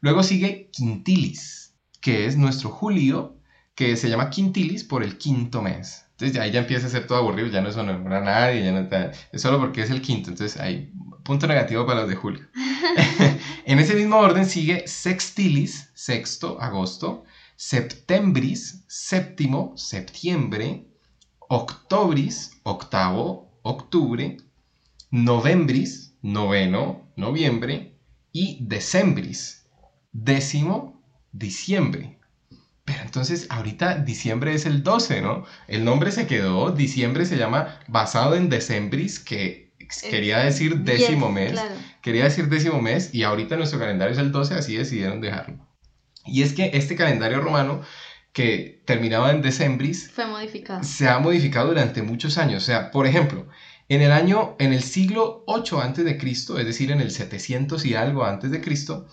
[0.00, 1.57] Luego sigue Quintilis
[2.08, 3.36] que es nuestro julio,
[3.74, 6.06] que se llama quintilis por el quinto mes.
[6.12, 8.72] Entonces ahí ya empieza a ser todo aburrido, ya no es honor a nadie, ya
[8.72, 8.88] no
[9.30, 10.30] es solo porque es el quinto.
[10.30, 10.90] Entonces hay
[11.22, 12.46] punto negativo para los de julio.
[13.66, 17.24] en ese mismo orden sigue sextilis, sexto, agosto,
[17.56, 20.86] septembris, séptimo, septiembre,
[21.40, 24.38] octobris, octavo, octubre,
[25.10, 27.98] novembris, noveno, noviembre
[28.32, 29.66] y decembris,
[30.12, 30.97] décimo,
[31.32, 32.18] diciembre.
[32.84, 35.44] Pero entonces ahorita diciembre es el 12, ¿no?
[35.66, 39.72] El nombre se quedó, diciembre se llama basado en decembris, que,
[40.10, 41.74] quería decir décimo mes, Claro.
[42.02, 45.66] quería decir décimo mes y ahorita nuestro calendario es el 12, así decidieron dejarlo.
[46.24, 47.82] Y es que este calendario romano
[48.32, 50.82] que terminaba en decembris Fue modificado.
[50.84, 52.62] se ha modificado durante muchos años.
[52.62, 53.48] O sea, por ejemplo,
[53.88, 57.84] en el año, en el siglo 8 antes de Cristo, es decir, en el 700
[57.86, 59.08] y algo antes de Cristo,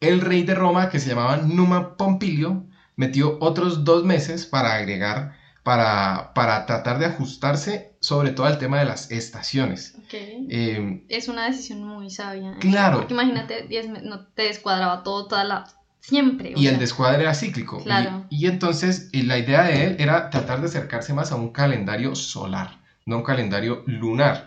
[0.00, 2.64] el rey de Roma, que se llamaba Numa Pompilio,
[2.96, 5.32] metió otros dos meses para agregar,
[5.62, 9.94] para, para tratar de ajustarse sobre todo al tema de las estaciones.
[9.98, 10.14] Ok.
[10.14, 12.52] Eh, Es una decisión muy sabia.
[12.52, 12.56] ¿eh?
[12.60, 12.98] Claro.
[12.98, 15.64] Porque imagínate, 10 me- no te descuadraba todo, toda la.
[16.02, 16.54] Siempre.
[16.56, 17.84] y el descuadre era cíclico.
[17.84, 18.24] Claro.
[18.30, 22.14] Y, entonces y la idea de él era tratar de acercarse más a un calendario
[22.14, 24.46] solar, no un calendario lunar.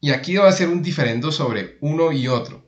[0.00, 2.63] Y aquí va a ser un diferendo sobre uno y otro.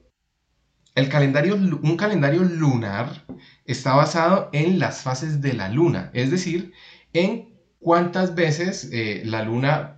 [0.96, 3.24] El calendario, un calendario lunar
[3.66, 6.72] está basado en las fases de la luna, es decir,
[7.12, 9.94] en cuántas veces eh, la luna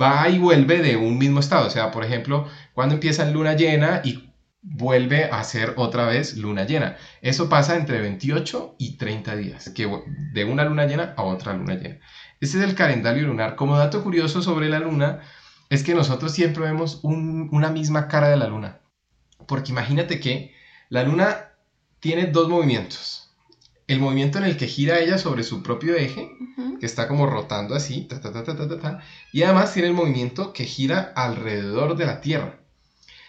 [0.00, 1.66] va y vuelve de un mismo estado.
[1.66, 4.30] O sea, por ejemplo, cuando empieza luna llena y
[4.62, 6.96] vuelve a ser otra vez luna llena.
[7.20, 9.72] Eso pasa entre 28 y 30 días,
[10.32, 11.98] de una luna llena a otra luna llena.
[12.40, 13.56] Este es el calendario lunar.
[13.56, 15.20] Como dato curioso sobre la luna,
[15.70, 18.80] es que nosotros siempre vemos un- una misma cara de la luna.
[19.46, 20.54] Porque imagínate que
[20.88, 21.52] la luna
[22.00, 23.34] tiene dos movimientos.
[23.86, 26.30] El movimiento en el que gira ella sobre su propio eje,
[26.80, 29.00] que está como rotando así, ta, ta, ta, ta, ta, ta, ta,
[29.32, 32.60] y además tiene el movimiento que gira alrededor de la Tierra.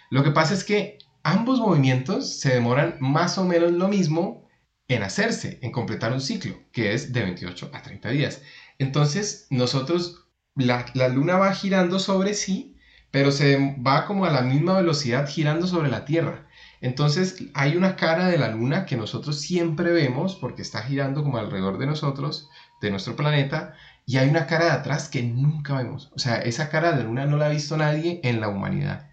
[0.10, 4.48] Lo que pasa es que ambos movimientos se demoran más o menos lo mismo
[4.88, 8.42] en hacerse, en completar un ciclo, que es de 28 a 30 días.
[8.78, 12.75] Entonces, nosotros, la, la luna va girando sobre sí,
[13.16, 16.50] pero se va como a la misma velocidad girando sobre la Tierra.
[16.82, 21.38] Entonces, hay una cara de la luna que nosotros siempre vemos porque está girando como
[21.38, 22.50] alrededor de nosotros,
[22.82, 23.74] de nuestro planeta,
[24.06, 26.12] y hay una cara de atrás que nunca vemos.
[26.14, 29.08] O sea, esa cara de luna no la ha visto nadie en la humanidad.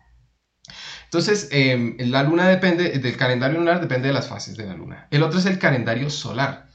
[1.04, 5.06] Entonces, eh, la luna depende, del calendario lunar depende de las fases de la luna.
[5.12, 6.70] El otro es el calendario solar,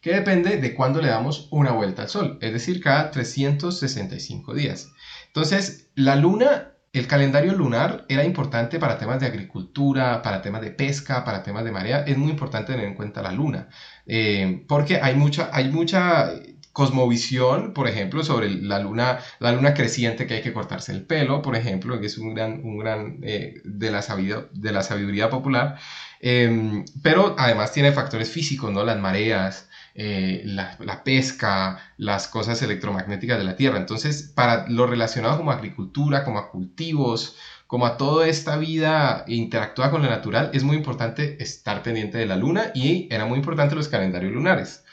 [0.00, 4.92] que depende de cuándo le damos una vuelta al sol, es decir, cada 365 días.
[5.28, 10.70] Entonces, la luna, el calendario lunar era importante para temas de agricultura, para temas de
[10.70, 12.04] pesca, para temas de marea.
[12.06, 13.68] Es muy importante tener en cuenta la luna,
[14.06, 16.32] eh, porque hay mucha, hay mucha
[16.78, 21.42] cosmovisión, por ejemplo, sobre la luna, la luna creciente que hay que cortarse el pelo,
[21.42, 24.04] por ejemplo, que es un gran, un gran eh, de, la
[24.52, 25.76] de la sabiduría popular.
[26.20, 28.84] Eh, pero además tiene factores físicos, ¿no?
[28.84, 29.67] Las mareas,
[30.00, 33.78] eh, la, pesca, las cosas electromagnéticas de la Tierra.
[33.78, 37.34] Entonces, para lo relacionado como agricultura, como a cultivos,
[37.66, 42.26] como a toda esta vida interactúa con lo natural, es muy importante estar pendiente de
[42.26, 44.84] la luna y era muy importante los calendarios lunares.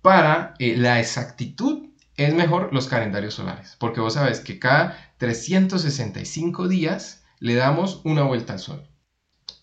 [0.00, 6.66] Para eh, la exactitud es mejor los calendarios solares, porque vos sabes que cada 365
[6.66, 8.88] días le damos una vuelta al sol.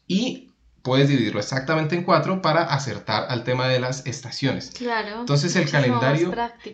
[0.05, 0.50] Y
[0.81, 4.71] puedes dividirlo exactamente en cuatro para acertar al tema de las estaciones.
[4.71, 5.19] Claro.
[5.19, 6.31] Entonces, el calendario-.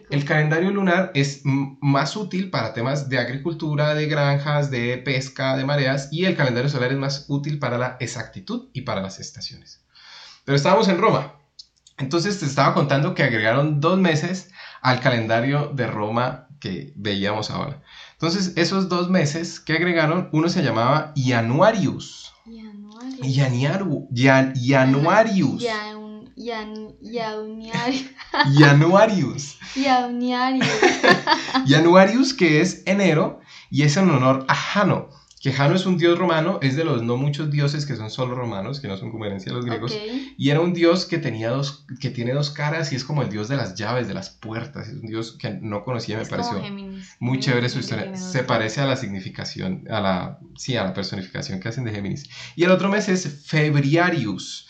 [0.09, 5.65] El calendario lunar es más útil para temas de agricultura, de granjas, de pesca, de
[5.65, 9.81] mareas, y el calendario solar es más útil para la exactitud y para las estaciones.
[10.45, 11.33] Pero estábamos en Roma.
[11.97, 17.81] Entonces te estaba contando que agregaron dos meses al calendario de Roma que veíamos ahora.
[18.13, 22.33] Entonces, esos dos meses que agregaron, uno se llamaba Januarius.
[24.13, 25.61] Jan- Januarius.
[25.61, 26.93] Yan-.
[27.01, 27.95] Januarius.
[28.59, 29.57] Januarius,
[32.33, 36.59] que es enero, y es en honor a Jano, que Jano es un dios romano,
[36.61, 39.51] es de los no muchos dioses que son solo romanos, que no son como herencia
[39.51, 39.95] de los griegos,
[40.37, 43.29] y era un dios que tenía dos, que tiene dos caras y es como el
[43.29, 46.29] dios de las llaves, de las puertas, es un dios que no conocía, me Es
[46.29, 47.15] como pareció Géminis.
[47.19, 51.59] muy chévere su historia, se parece a la significación, a la, sí, a la personificación
[51.59, 52.29] que hacen de Géminis.
[52.55, 54.67] Y el otro mes es Febriarius,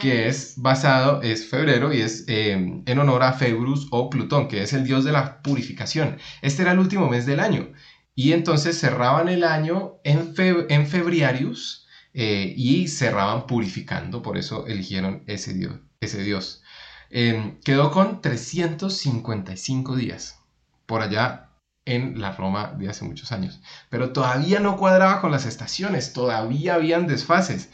[0.00, 4.62] que es basado, es febrero y es eh, en honor a Februs o Plutón, que
[4.62, 6.18] es el dios de la purificación.
[6.42, 7.72] Este era el último mes del año.
[8.18, 14.66] Y entonces cerraban el año en, fe- en Febriarius eh, y cerraban purificando, por eso
[14.66, 15.76] eligieron ese dios.
[16.00, 16.62] Ese dios.
[17.10, 20.40] Eh, quedó con 355 días
[20.86, 21.50] por allá
[21.84, 23.60] en la Roma de hace muchos años.
[23.88, 27.70] Pero todavía no cuadraba con las estaciones, todavía habían desfases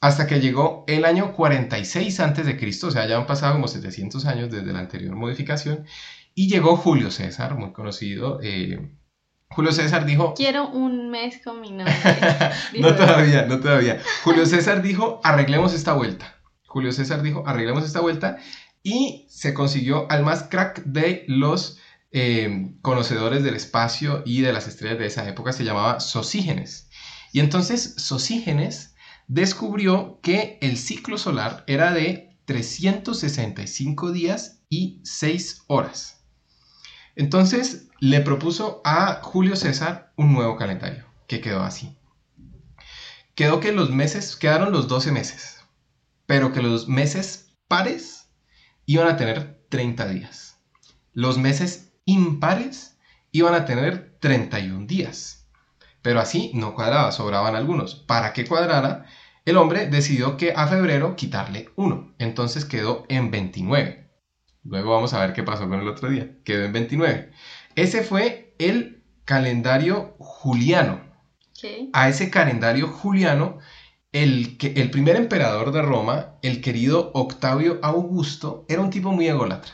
[0.00, 3.68] hasta que llegó el año 46 antes de Cristo, o sea, ya han pasado como
[3.68, 5.84] 700 años desde la anterior modificación,
[6.34, 8.40] y llegó Julio César, muy conocido.
[8.42, 8.90] eh,
[9.52, 12.52] Julio César dijo, Quiero un mes con mi novia.
[12.78, 14.00] No todavía, no todavía.
[14.22, 16.36] Julio César dijo, arreglemos esta vuelta.
[16.66, 18.38] Julio César dijo, arreglemos esta vuelta,
[18.84, 21.78] y se consiguió al más crack de los
[22.12, 26.88] eh, conocedores del espacio y de las estrellas de esa época se llamaba Sosígenes.
[27.32, 28.94] Y entonces Sosígenes
[29.26, 36.19] descubrió que el ciclo solar era de 365 días y 6 horas.
[37.20, 41.94] Entonces le propuso a Julio César un nuevo calendario, que quedó así.
[43.34, 45.58] Quedó que los meses, quedaron los 12 meses,
[46.24, 48.30] pero que los meses pares
[48.86, 50.62] iban a tener 30 días.
[51.12, 52.96] Los meses impares
[53.32, 55.46] iban a tener 31 días.
[56.00, 57.96] Pero así no cuadraba, sobraban algunos.
[57.96, 59.04] Para que cuadrara,
[59.44, 62.14] el hombre decidió que a febrero quitarle uno.
[62.18, 64.09] Entonces quedó en 29.
[64.64, 66.30] Luego vamos a ver qué pasó con el otro día.
[66.44, 67.30] Quedó en 29.
[67.74, 71.08] Ese fue el calendario juliano.
[71.92, 73.58] A ese calendario juliano,
[74.12, 79.28] el, que, el primer emperador de Roma, el querido Octavio Augusto, era un tipo muy
[79.28, 79.72] ególatra.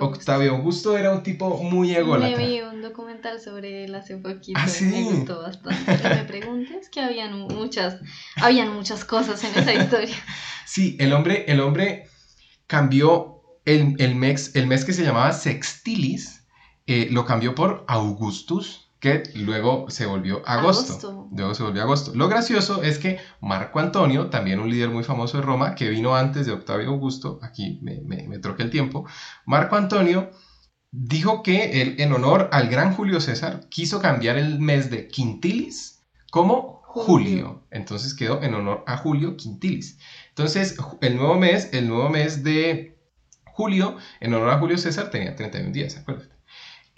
[0.00, 2.36] Octavio Augusto, era un tipo muy ególatra.
[2.36, 4.86] Me vi un documental sobre él hace poquito ¿Ah, sí?
[4.86, 6.08] me gustó bastante.
[6.08, 7.96] me preguntes que habían muchas,
[8.36, 10.16] habían muchas cosas en esa historia.
[10.66, 12.08] Sí, el hombre, el hombre
[12.66, 13.39] cambió
[13.70, 16.44] el, el, mes, el mes que se llamaba Sextilis,
[16.86, 21.28] eh, lo cambió por Augustus, que luego se volvió agosto.
[21.32, 22.12] Luego se volvió agosto.
[22.14, 26.16] Lo gracioso es que Marco Antonio, también un líder muy famoso de Roma, que vino
[26.16, 29.06] antes de Octavio Augusto, aquí me, me, troqué el tiempo,
[29.46, 30.30] Marco Antonio
[30.90, 36.02] dijo que él, en honor al gran Julio César, quiso cambiar el mes de Quintilis
[36.32, 37.66] como Julio.
[37.70, 39.98] Entonces quedó en honor a Julio Quintilis.
[40.30, 42.99] Entonces, el nuevo mes, el nuevo mes de
[43.60, 46.34] julio, en honor a Julio César, tenía 31 días, acuérdate.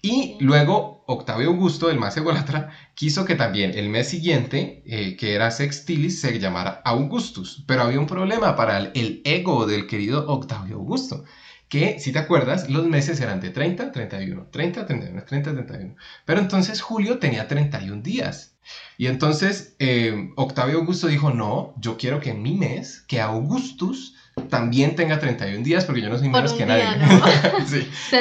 [0.00, 5.34] Y luego Octavio Augusto, el más ególatra, quiso que también el mes siguiente, eh, que
[5.34, 7.64] era Sextilis, se llamara Augustus.
[7.66, 11.24] Pero había un problema para el, ego del querido Octavio Augusto,
[11.68, 15.96] que si te acuerdas, los meses eran de 30, 31, 30, 31, 30, 31.
[16.24, 18.56] Pero entonces Julio tenía 31 días.
[18.98, 24.16] Y entonces eh, Octavio Augusto dijo, no, yo quiero que en mi mes, que Augustus
[24.48, 26.84] también tenga 31 días porque yo no soy menos que nadie.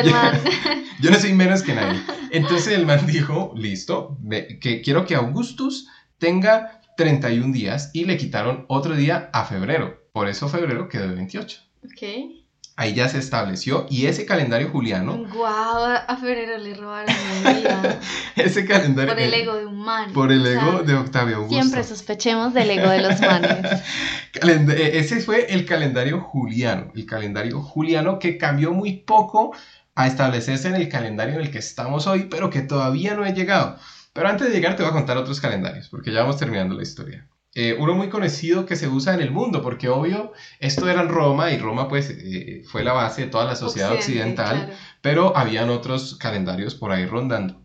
[1.02, 2.02] yo, no soy menos que nadie.
[2.32, 4.18] Entonces el man dijo, listo,
[4.60, 10.02] que quiero que Augustus tenga 31 días y le quitaron otro día a febrero.
[10.12, 11.62] Por eso febrero quedó de 28.
[11.84, 12.41] Ok.
[12.82, 15.24] Ahí ya se estableció y ese calendario juliano.
[15.32, 15.84] ¡Guau!
[16.08, 17.16] a febrero le robaron
[17.46, 18.00] el día.
[18.36, 19.14] ese calendario.
[19.14, 20.12] Por el ego de un man.
[20.14, 21.62] Por el ego de Octavio Augusto.
[21.62, 23.84] Siempre sospechemos del ego de los manes.
[24.34, 26.92] E, ese fue el calendario juliano.
[26.96, 29.56] El calendario juliano que cambió muy poco
[29.94, 33.34] a establecerse en el calendario en el que estamos hoy, pero que todavía no he
[33.34, 33.78] llegado.
[34.12, 36.82] Pero antes de llegar te voy a contar otros calendarios, porque ya vamos terminando la
[36.82, 37.28] historia.
[37.54, 41.10] Eh, uno muy conocido que se usa en el mundo, porque obvio, esto era en
[41.10, 45.70] Roma y Roma pues eh, fue la base de toda la sociedad occidental, pero habían
[45.70, 47.62] otros calendarios por ahí rondando,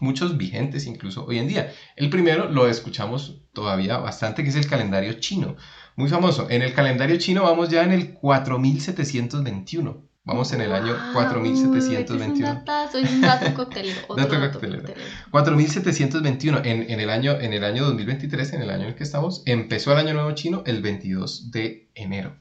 [0.00, 1.72] muchos vigentes incluso hoy en día.
[1.94, 5.56] El primero lo escuchamos todavía bastante, que es el calendario chino,
[5.94, 6.50] muy famoso.
[6.50, 10.08] En el calendario chino vamos ya en el 4721.
[10.26, 12.64] Vamos en el año 4721.
[12.94, 14.00] Es un dato coctelero.
[14.16, 14.82] dato, coctelero.
[15.30, 16.62] 4721.
[16.64, 19.42] En, en, el año, en el año 2023, en el año en el que estamos,
[19.44, 22.38] empezó el año nuevo chino el 22 de enero.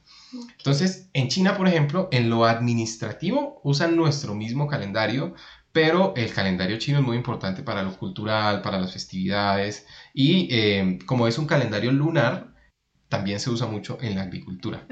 [0.58, 5.34] Entonces, en China, por ejemplo, en lo administrativo usan nuestro mismo calendario,
[5.74, 11.00] pero el calendario chino es muy importante para lo cultural, para las festividades, y eh,
[11.06, 12.54] como es un calendario lunar,
[13.10, 14.88] también se usa mucho en la agricultura.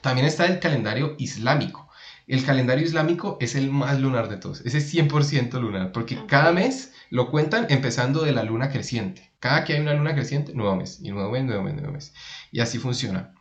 [0.00, 1.83] También está el calendario islámico.
[2.26, 6.52] El calendario islámico es el más lunar de todos, ese es 100% lunar, porque cada
[6.52, 9.32] mes lo cuentan empezando de la luna creciente.
[9.40, 12.14] Cada que hay una luna creciente, nuevo mes, y nuevo mes, nuevo mes, nuevo mes.
[12.50, 13.34] Y así funciona.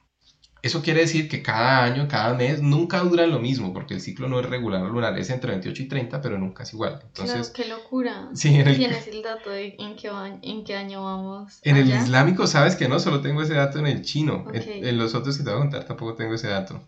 [0.64, 4.30] Eso quiere decir que cada año, cada mes, nunca duran lo mismo, porque el ciclo
[4.30, 7.02] no es regular lunar, es entre 28 y 30, pero nunca es igual.
[7.04, 8.30] Entonces, qué locura.
[8.34, 10.10] Sí, ¿Tienes el dato de en qué,
[10.42, 11.60] en qué año vamos?
[11.64, 14.46] En el islámico, sabes que no, solo tengo ese dato en el chino.
[14.54, 16.88] En, los otros que te voy a contar tampoco tengo ese dato.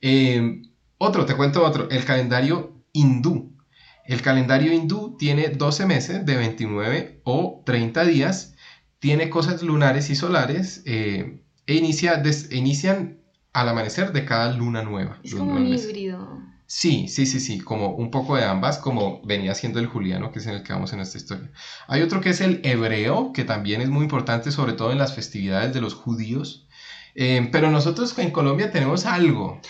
[0.00, 0.62] Eh,
[0.98, 3.56] otro, te cuento otro, el calendario hindú.
[4.04, 8.54] El calendario hindú tiene 12 meses de 29 o 30 días,
[8.98, 13.20] tiene cosas lunares y solares eh, e, inicia, inician
[13.52, 15.20] al amanecer de cada luna nueva.
[15.22, 16.40] Es como un híbrido.
[16.66, 20.38] Sí, sí, sí, sí, como un poco de ambas, como venía siendo el juliano, que
[20.38, 21.50] es en el que vamos en esta historia.
[21.86, 25.14] Hay otro que es el hebreo, que también es muy importante, sobre todo en las
[25.14, 26.66] festividades de los judíos.
[27.14, 29.60] Eh, pero nosotros en Colombia tenemos algo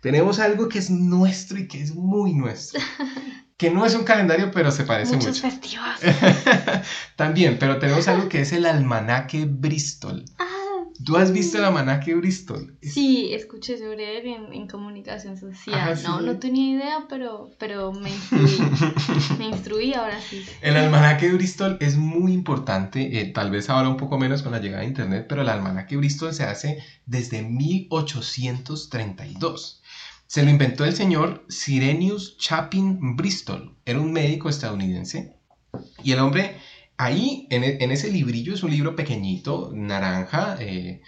[0.00, 2.80] tenemos algo que es nuestro y que es muy nuestro.
[3.56, 5.50] Que no es un calendario, pero se parece Muchos mucho.
[5.50, 5.86] festivos.
[7.16, 10.26] También, pero tenemos algo que es el almanaque Bristol.
[10.38, 10.44] Ah,
[11.04, 12.76] ¿Tú has visto el almanaque Bristol?
[12.82, 15.98] Sí, escuché sobre él en, comunicación social.
[16.02, 18.58] no, no tenía idea, pero, pero me instruí.
[19.38, 20.44] me instruí, ahora sí.
[20.62, 24.60] El almanaque Bristol es muy importante, eh, tal vez ahora un poco menos con la
[24.60, 29.82] llegada de Internet, pero el almanaque Bristol se hace desde 1832.
[30.26, 33.76] Se lo inventó el señor Sirenius Chapin Bristol.
[33.84, 35.36] Era un médico estadounidense.
[36.02, 36.56] Y el hombre,
[36.96, 41.02] ahí, en, e, ese librillo, es un libro pequeñito, naranja, eh,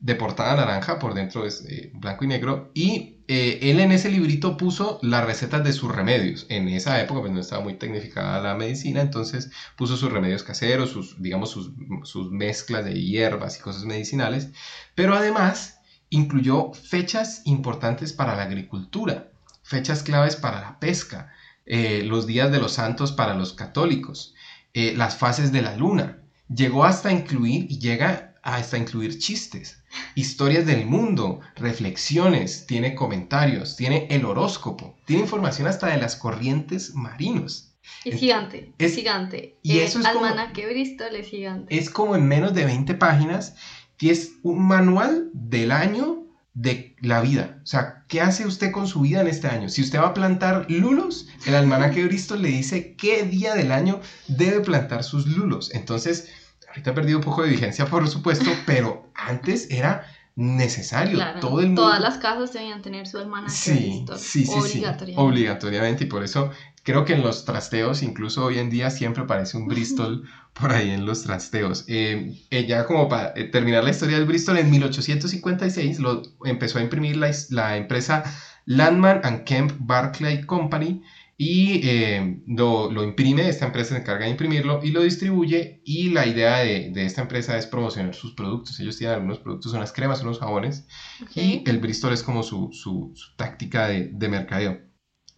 [0.00, 2.70] de portada naranja, por dentro es eh, blanco y negro.
[2.74, 6.46] Y eh, él en ese librito puso las recetas de sus remedios.
[6.48, 10.90] En esa época, pues no estaba muy tecnificada la medicina, entonces puso sus remedios caseros,
[10.90, 11.70] sus, digamos, sus,
[12.02, 14.50] sus mezclas de hierbas y cosas medicinales.
[14.94, 15.73] Pero además
[16.14, 21.32] incluyó fechas importantes para la agricultura, fechas claves para la pesca,
[21.66, 24.34] eh, los días de los santos para los católicos,
[24.74, 26.20] eh, las fases de la luna.
[26.54, 29.82] Llegó hasta incluir y llega hasta incluir chistes,
[30.14, 36.94] historias del mundo, reflexiones, tiene comentarios, tiene el horóscopo, tiene información hasta de las corrientes
[36.94, 37.74] marinos.
[38.04, 39.58] Es gigante, es, gigante.
[39.62, 41.76] Y eso es almanaque Bristol es gigante.
[41.76, 43.56] Es como en menos de 20 páginas
[43.98, 46.24] que es un manual del año
[46.54, 47.58] de la vida.
[47.62, 49.68] O sea, ¿qué hace usted con su vida en este año?
[49.68, 53.72] Si usted va a plantar lulos, el almanaque de Bristol le dice qué día del
[53.72, 55.74] año debe plantar sus lulos.
[55.74, 56.28] Entonces,
[56.68, 61.18] ahorita ha perdido un poco de vigencia, por supuesto, pero antes era necesario.
[61.40, 61.82] Todo el mundo...
[61.82, 65.20] Todas las casas debían tener su almanaque sí, Sí, sí, obligatoriamente.
[65.20, 66.04] obligatoriamente.
[66.04, 66.50] Y por eso
[66.84, 70.90] creo que en los trasteos, incluso hoy en día, siempre aparece un Bristol por ahí
[70.90, 71.84] en los trasteos.
[71.88, 76.82] Eh, ya como para eh, terminar la historia del Bristol, en 1856 lo empezó a
[76.82, 78.22] imprimir la, la empresa
[78.66, 81.02] Landman and Kemp Barclay Company
[81.36, 86.10] y eh, lo, lo, imprime, esta empresa se encarga de imprimirlo y lo distribuye y
[86.10, 88.78] la idea de, de, esta empresa es promocionar sus productos.
[88.78, 90.86] Ellos tienen algunos productos, unas cremas, unos jabones
[91.34, 94.80] y el Bristol es como su, su, táctica de, de, mercadeo.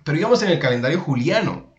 [0.07, 1.74] Pero digamos en el calendario juliano,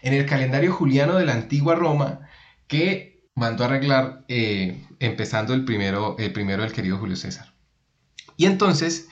[0.00, 2.20] en el calendario juliano de la antigua Roma
[2.66, 7.52] que mandó arreglar eh, empezando el primero, el primero del querido Julio César.
[8.38, 9.08] Y entonces,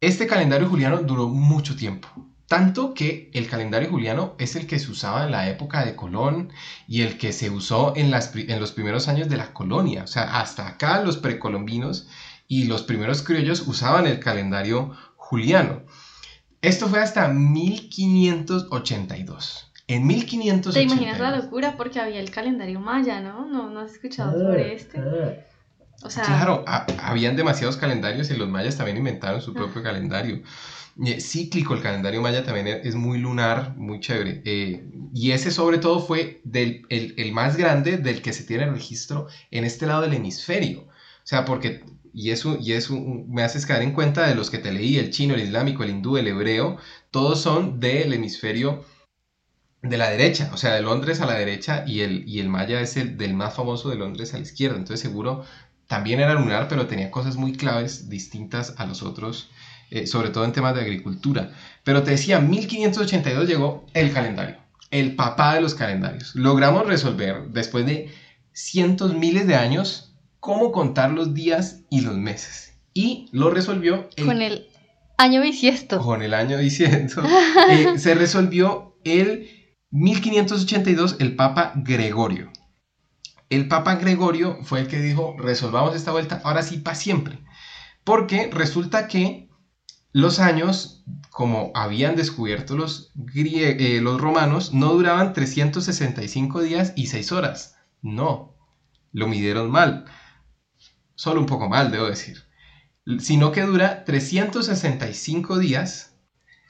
[0.00, 2.08] este calendario juliano duró mucho tiempo
[2.46, 6.52] tanto que el calendario juliano es el que se usaba en la época de Colón
[6.86, 10.04] y el que se usó en, en los primeros años de la colonia.
[10.04, 12.06] O sea, hasta acá los precolombinos
[12.46, 15.82] y los primeros criollos usaban el calendario juliano.
[16.64, 19.70] Esto fue hasta 1582.
[19.86, 20.74] En 1582.
[20.74, 21.76] ¿Te imaginas la locura?
[21.76, 23.44] Porque había el calendario maya, ¿no?
[23.46, 24.98] No, no has escuchado sobre ah, este.
[24.98, 25.34] Ah.
[26.02, 26.24] O sea...
[26.24, 26.64] Claro,
[27.02, 30.42] habían demasiados calendarios y los mayas también inventaron su propio calendario
[31.18, 34.42] cíclico, el calendario maya también es muy lunar, muy chévere.
[34.44, 39.26] Eh, y ese sobre todo fue del, el, más grande del que se tiene registro
[39.50, 40.82] en este lado del hemisferio.
[40.82, 41.82] O sea, porque,
[42.14, 42.94] y eso, y eso
[43.28, 45.90] me haces caer en cuenta de los que te leí, el chino, el islámico, el
[45.90, 46.78] hindú, el hebreo,
[47.10, 48.84] todos son del hemisferio
[49.82, 52.80] de la derecha, o sea, de Londres a la derecha y el, y el maya
[52.80, 54.76] es el del más famoso de Londres a la izquierda.
[54.76, 55.44] Entonces seguro
[55.86, 59.50] también era lunar, pero tenía cosas muy claves distintas a los otros
[59.94, 61.52] eh, sobre todo en temas de agricultura.
[61.84, 64.56] Pero te decía, 1582 llegó el calendario,
[64.90, 66.34] el papá de los calendarios.
[66.34, 68.10] Logramos resolver, después de
[68.52, 70.03] cientos, miles de años,
[70.44, 72.74] cómo contar los días y los meses.
[72.92, 74.10] Y lo resolvió...
[74.26, 74.68] con el
[75.16, 75.98] año bisiesto.
[75.98, 77.22] Con el año bisiesto.
[77.70, 79.48] Eh, se resolvió el
[79.90, 82.52] 1582 el Papa Gregorio.
[83.48, 87.38] El Papa Gregorio fue el que dijo, resolvamos esta vuelta, ahora sí, para siempre.
[88.04, 89.48] Porque resulta que
[90.12, 97.32] los años, como habían descubierto los, eh, los romanos, no duraban 365 días y 6
[97.32, 97.76] horas.
[98.02, 98.54] No,
[99.10, 100.04] lo midieron mal.
[101.24, 102.44] Solo un poco mal, debo decir.
[103.18, 106.12] Sino que dura 365 días,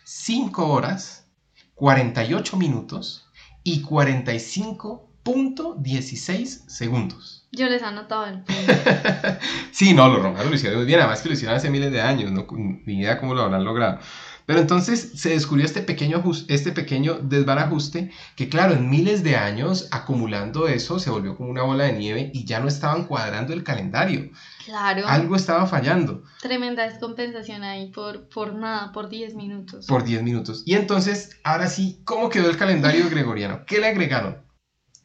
[0.04, 1.26] 5 horas,
[1.74, 3.26] 48 minutos
[3.64, 7.48] y 45.16 segundos.
[7.50, 8.44] Yo les anotado el
[9.72, 12.00] Sí, no, los romanos lo hicieron muy bien, además que lo hicieron hace miles de
[12.00, 12.46] años, no,
[12.86, 13.98] ni idea cómo lo habrán logrado.
[14.46, 19.88] Pero entonces se descubrió este pequeño, este pequeño desbarajuste que claro, en miles de años
[19.90, 23.64] acumulando eso se volvió como una bola de nieve y ya no estaban cuadrando el
[23.64, 24.30] calendario.
[24.64, 25.06] Claro.
[25.06, 26.22] Algo estaba fallando.
[26.40, 29.86] Tremenda descompensación ahí por, por nada, por 10 minutos.
[29.86, 30.62] Por 10 minutos.
[30.66, 33.64] Y entonces, ahora sí, ¿cómo quedó el calendario gregoriano?
[33.66, 34.42] ¿Qué le agregaron?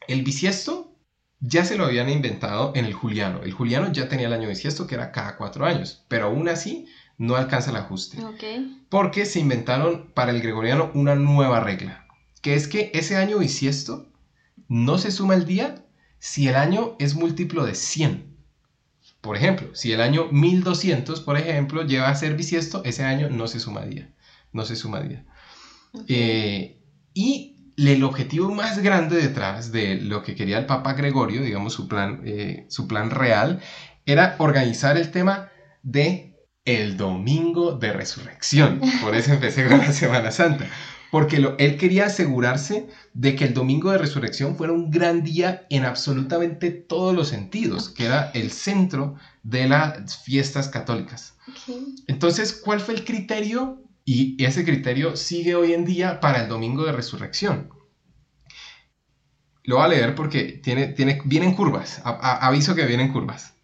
[0.06, 0.96] El bisiesto
[1.40, 3.40] ya se lo habían inventado en el juliano.
[3.42, 6.86] El juliano ya tenía el año bisiesto que era cada cuatro años, pero aún así
[7.20, 8.16] no alcanza el ajuste.
[8.88, 12.06] Porque se inventaron para el gregoriano una nueva regla,
[12.40, 14.08] que es que ese año bisiesto
[14.68, 15.84] no se suma el día
[16.18, 18.24] si el año es múltiplo de 100.
[19.20, 23.48] Por ejemplo, si el año 1200, por ejemplo, lleva a ser bisiesto, ese año no
[23.48, 24.10] se suma día.
[24.52, 25.26] No se suma día.
[26.08, 26.80] Eh,
[27.12, 31.86] y el objetivo más grande detrás de lo que quería el Papa Gregorio, digamos su
[31.86, 33.60] plan, eh, su plan real,
[34.06, 35.50] era organizar el tema
[35.82, 36.29] de
[36.64, 38.80] el domingo de resurrección.
[39.02, 40.66] Por eso empecé con la Semana Santa.
[41.10, 45.84] Porque él quería asegurarse de que el domingo de resurrección fuera un gran día en
[45.84, 51.34] absolutamente todos los sentidos, que era el centro de las fiestas católicas.
[52.06, 53.82] Entonces, ¿cuál fue el criterio
[54.12, 57.70] y ese criterio sigue hoy en día para el domingo de resurrección.
[59.62, 62.00] Lo voy a leer porque tiene, tiene, vienen curvas.
[62.04, 63.54] aviso que vienen curvas.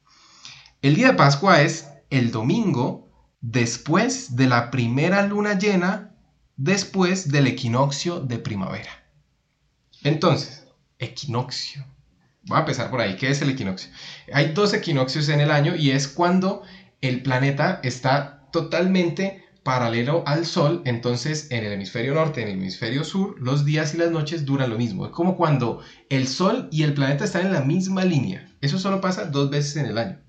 [0.82, 3.08] El día de Pascua es el domingo
[3.40, 6.14] después de la primera luna llena,
[6.56, 8.90] después del equinoccio de primavera.
[10.02, 10.66] Entonces,
[10.98, 11.84] equinoccio.
[12.42, 13.16] Voy a empezar por ahí.
[13.16, 13.90] ¿Qué es el equinoccio?
[14.32, 16.62] Hay dos equinoccios en el año y es cuando
[17.00, 23.02] el planeta está totalmente paralelo al Sol, entonces en el hemisferio norte, en el hemisferio
[23.02, 25.06] sur, los días y las noches duran lo mismo.
[25.06, 28.48] Es como cuando el Sol y el planeta están en la misma línea.
[28.60, 30.20] Eso solo pasa dos veces en el año.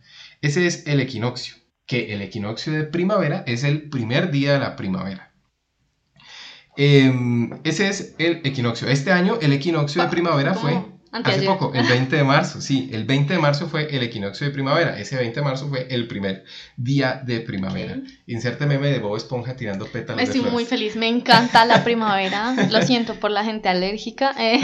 [0.41, 1.53] Ese es el equinoccio,
[1.87, 5.31] que el equinoccio de primavera es el primer día de la primavera.
[6.75, 8.87] Em, ese es el equinoccio.
[8.87, 10.79] Este año el equinoccio de primavera fue
[11.23, 14.53] Hace poco, el 20 de marzo, sí, el 20 de marzo fue el equinoccio de
[14.53, 14.99] primavera.
[14.99, 16.43] Ese 20 de marzo fue el primer
[16.75, 17.93] día de primavera.
[17.93, 18.19] Okay.
[18.27, 20.21] Inserte meme de Bob Esponja tirando pétalos.
[20.21, 22.55] Estoy muy feliz, me encanta la primavera.
[22.69, 24.59] Lo siento por la gente alérgica, eh,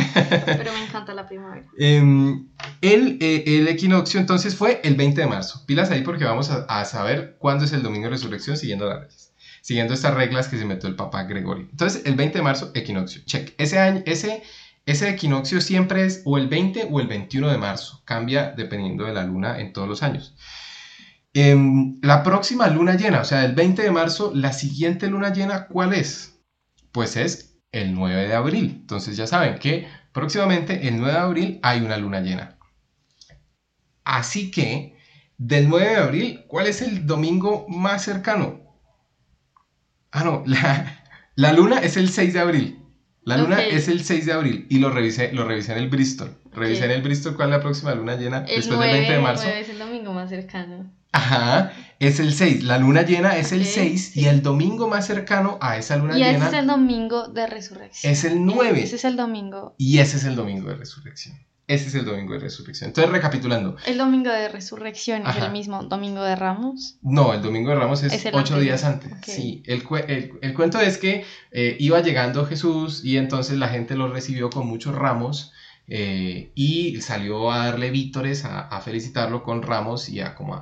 [0.46, 1.66] pero me encanta la primavera.
[1.78, 2.48] Em,
[2.82, 5.64] el, eh, el, equinoccio entonces fue el 20 de marzo.
[5.66, 9.00] Pilas ahí porque vamos a, a saber cuándo es el domingo de resurrección siguiendo las
[9.00, 9.34] reglas
[9.64, 11.70] siguiendo estas reglas que se metió el Papa Gregorio.
[11.72, 13.22] Entonces, el 20 de marzo, equinoccio.
[13.26, 13.54] Check.
[13.58, 14.44] Ese año, ese
[14.86, 19.14] ese equinoccio siempre es o el 20 o el 21 de marzo, cambia dependiendo de
[19.14, 20.36] la luna en todos los años.
[21.34, 25.68] Em, la próxima luna llena, o sea, el 20 de marzo, la siguiente luna llena,
[25.68, 26.40] ¿cuál es?
[26.92, 28.78] Pues es el 9 de abril.
[28.82, 32.58] Entonces ya saben que próximamente el 9 de abril hay una luna llena.
[34.04, 34.98] Así que,
[35.38, 38.62] del 9 de abril, ¿cuál es el domingo más cercano?
[40.12, 41.04] Ah, no, la,
[41.36, 42.83] la luna es el 6 de abril.
[43.26, 46.36] La luna es el 6 de abril y lo revisé, lo revisé en el Bristol.
[46.52, 49.48] Revisé en el Bristol cuál es la próxima luna llena después del 20 de marzo.
[49.48, 50.92] es el domingo más cercano.
[51.14, 52.64] Ajá, es el 6.
[52.64, 56.32] La luna llena es el 6 y el domingo más cercano a esa luna llena.
[56.32, 58.12] Y ese es el domingo de resurrección.
[58.12, 58.84] Es el 9.
[58.84, 59.76] Ese es el domingo.
[59.78, 61.38] Y ese es el domingo de resurrección.
[61.74, 62.90] Ese es el domingo de resurrección.
[62.90, 63.78] Entonces, recapitulando.
[63.88, 66.98] ¿El domingo de resurrección es el mismo domingo de Ramos?
[67.02, 69.12] No, el domingo de Ramos es, ocho días antes.
[69.26, 69.84] Sí, el,
[70.42, 74.68] el, cuento es que eh, iba llegando Jesús y entonces la gente lo recibió con
[74.68, 75.52] muchos ramos
[75.88, 80.56] eh, y salió a darle vítores, a, felicitarlo con ramos y a como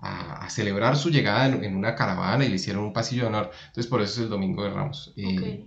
[0.00, 3.50] a, celebrar su llegada en, una caravana y le hicieron un pasillo de honor.
[3.66, 5.12] Entonces, por eso es el domingo de Ramos.
[5.16, 5.66] Eh,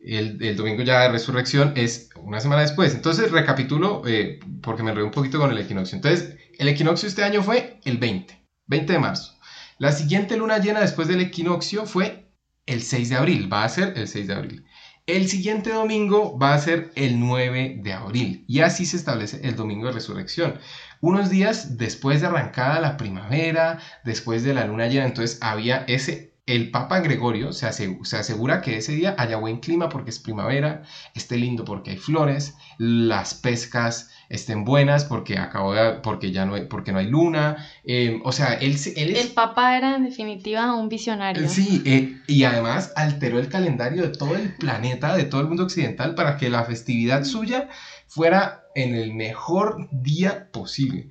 [0.00, 2.94] el, domingo ya de resurrección es una semana después.
[2.94, 5.96] Entonces, recapitulo, eh, porque me enredé un poquito con el equinoccio.
[5.96, 9.38] Entonces, el equinoccio este año fue el 20, 20 de marzo.
[9.78, 12.32] La siguiente luna llena después del equinoccio fue
[12.66, 14.64] el 6 de abril, va a ser el 6 de abril.
[15.06, 19.56] El siguiente domingo va a ser el 9 de abril y así se establece el
[19.56, 20.58] domingo de resurrección.
[21.00, 26.27] Unos días después de arrancada la primavera, después de la luna llena, entonces había ese
[26.48, 30.82] el Papa Gregorio se, asegura que ese día haya buen clima porque es primavera,
[31.14, 36.64] esté lindo porque hay flores, las pescas estén buenas porque acabó porque ya no hay,
[36.66, 40.88] porque no hay luna, em, o sea, él, él El Papa era en definitiva un
[40.88, 41.48] visionario.
[41.48, 45.64] Sí, eh, y además alteró el calendario de todo el planeta, de todo el mundo
[45.64, 47.68] occidental, para que la festividad suya
[48.06, 51.10] fuera en el mejor día posible.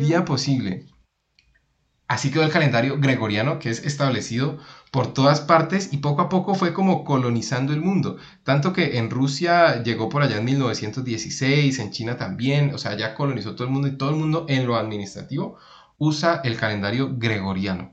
[0.00, 0.86] Día posible.
[2.08, 4.58] Así quedó el calendario gregoriano, que es establecido
[4.92, 8.16] por todas partes y poco a poco fue como colonizando el mundo.
[8.44, 13.14] Tanto que en Rusia llegó por allá en 1916, en China también, o sea, ya
[13.14, 15.58] colonizó todo el mundo y todo el mundo en lo administrativo
[15.98, 17.92] usa el calendario gregoriano.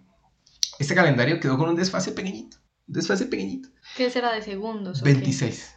[0.77, 2.57] Este calendario quedó con un desfase pequeñito,
[2.87, 3.69] un desfase pequeñito.
[3.95, 5.01] ¿Qué será de segundos?
[5.01, 5.73] 26.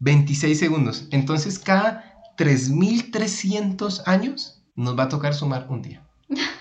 [0.00, 1.08] 26 segundos.
[1.10, 6.06] Entonces cada 3.300 años nos va a tocar sumar un día.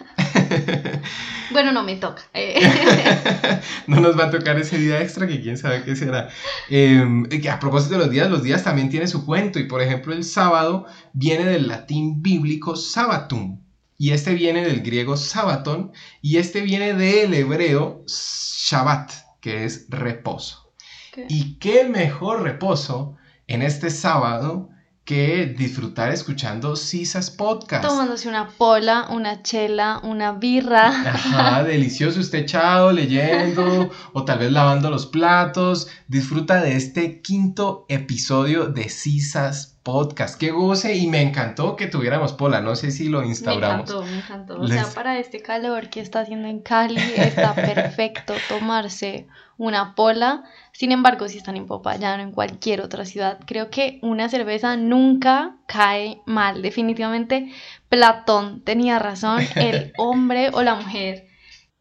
[1.52, 2.24] bueno, no me toca.
[2.34, 2.60] Eh.
[3.88, 6.30] no nos va a tocar ese día extra que quién sabe qué será.
[6.70, 10.14] Em, a propósito de los días, los días también tienen su cuento y por ejemplo
[10.14, 13.62] el sábado viene del latín bíblico sabatum
[13.98, 15.92] y este viene del griego sabaton
[16.22, 20.72] y este viene del hebreo shabbat, que es reposo.
[21.30, 23.16] ¿Y qué mejor reposo
[23.48, 24.70] en este sábado
[25.08, 27.88] que disfrutar escuchando Cisas Podcast.
[27.88, 30.88] Tomándose una pola, una chela, una birra.
[30.88, 35.88] Ajá, delicioso usted echado, leyendo o tal vez lavando los platos.
[36.10, 40.38] Disfruta de este quinto episodio de Cisas Podcast.
[40.38, 42.60] Qué goce y me encantó que tuviéramos pola.
[42.60, 43.90] No sé si lo instauramos.
[43.90, 44.60] Me encantó, me encantó.
[44.60, 49.26] O sea, para este calor que está haciendo en Cali, está perfecto tomarse
[49.58, 50.44] una pola.
[50.72, 54.78] Sin embargo, si están en Popayán o en cualquier otra ciudad, creo que una cerveza
[54.78, 56.62] nunca cae mal.
[56.62, 57.52] Definitivamente,
[57.90, 59.42] Platón tenía razón.
[59.56, 61.27] El hombre o la mujer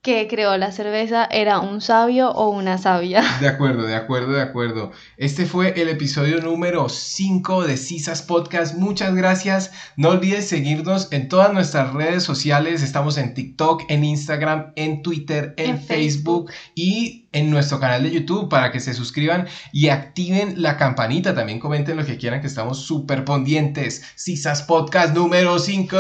[0.06, 3.24] que creó la cerveza era un sabio o una sabia.
[3.40, 4.92] De acuerdo, de acuerdo, de acuerdo.
[5.16, 8.76] Este fue el episodio número 5 de Cisas Podcast.
[8.76, 9.72] Muchas gracias.
[9.96, 12.84] No olvides seguirnos en todas nuestras redes sociales.
[12.84, 16.52] Estamos en TikTok, en Instagram, en Twitter, en, Facebook.
[16.76, 21.34] y en nuestro canal de YouTube para que se suscriban y activen la campanita.
[21.34, 24.04] También comenten lo que quieran que estamos súper pendientes.
[24.14, 25.96] Cisas Podcast número 5.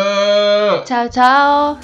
[0.84, 1.80] Chao, chao.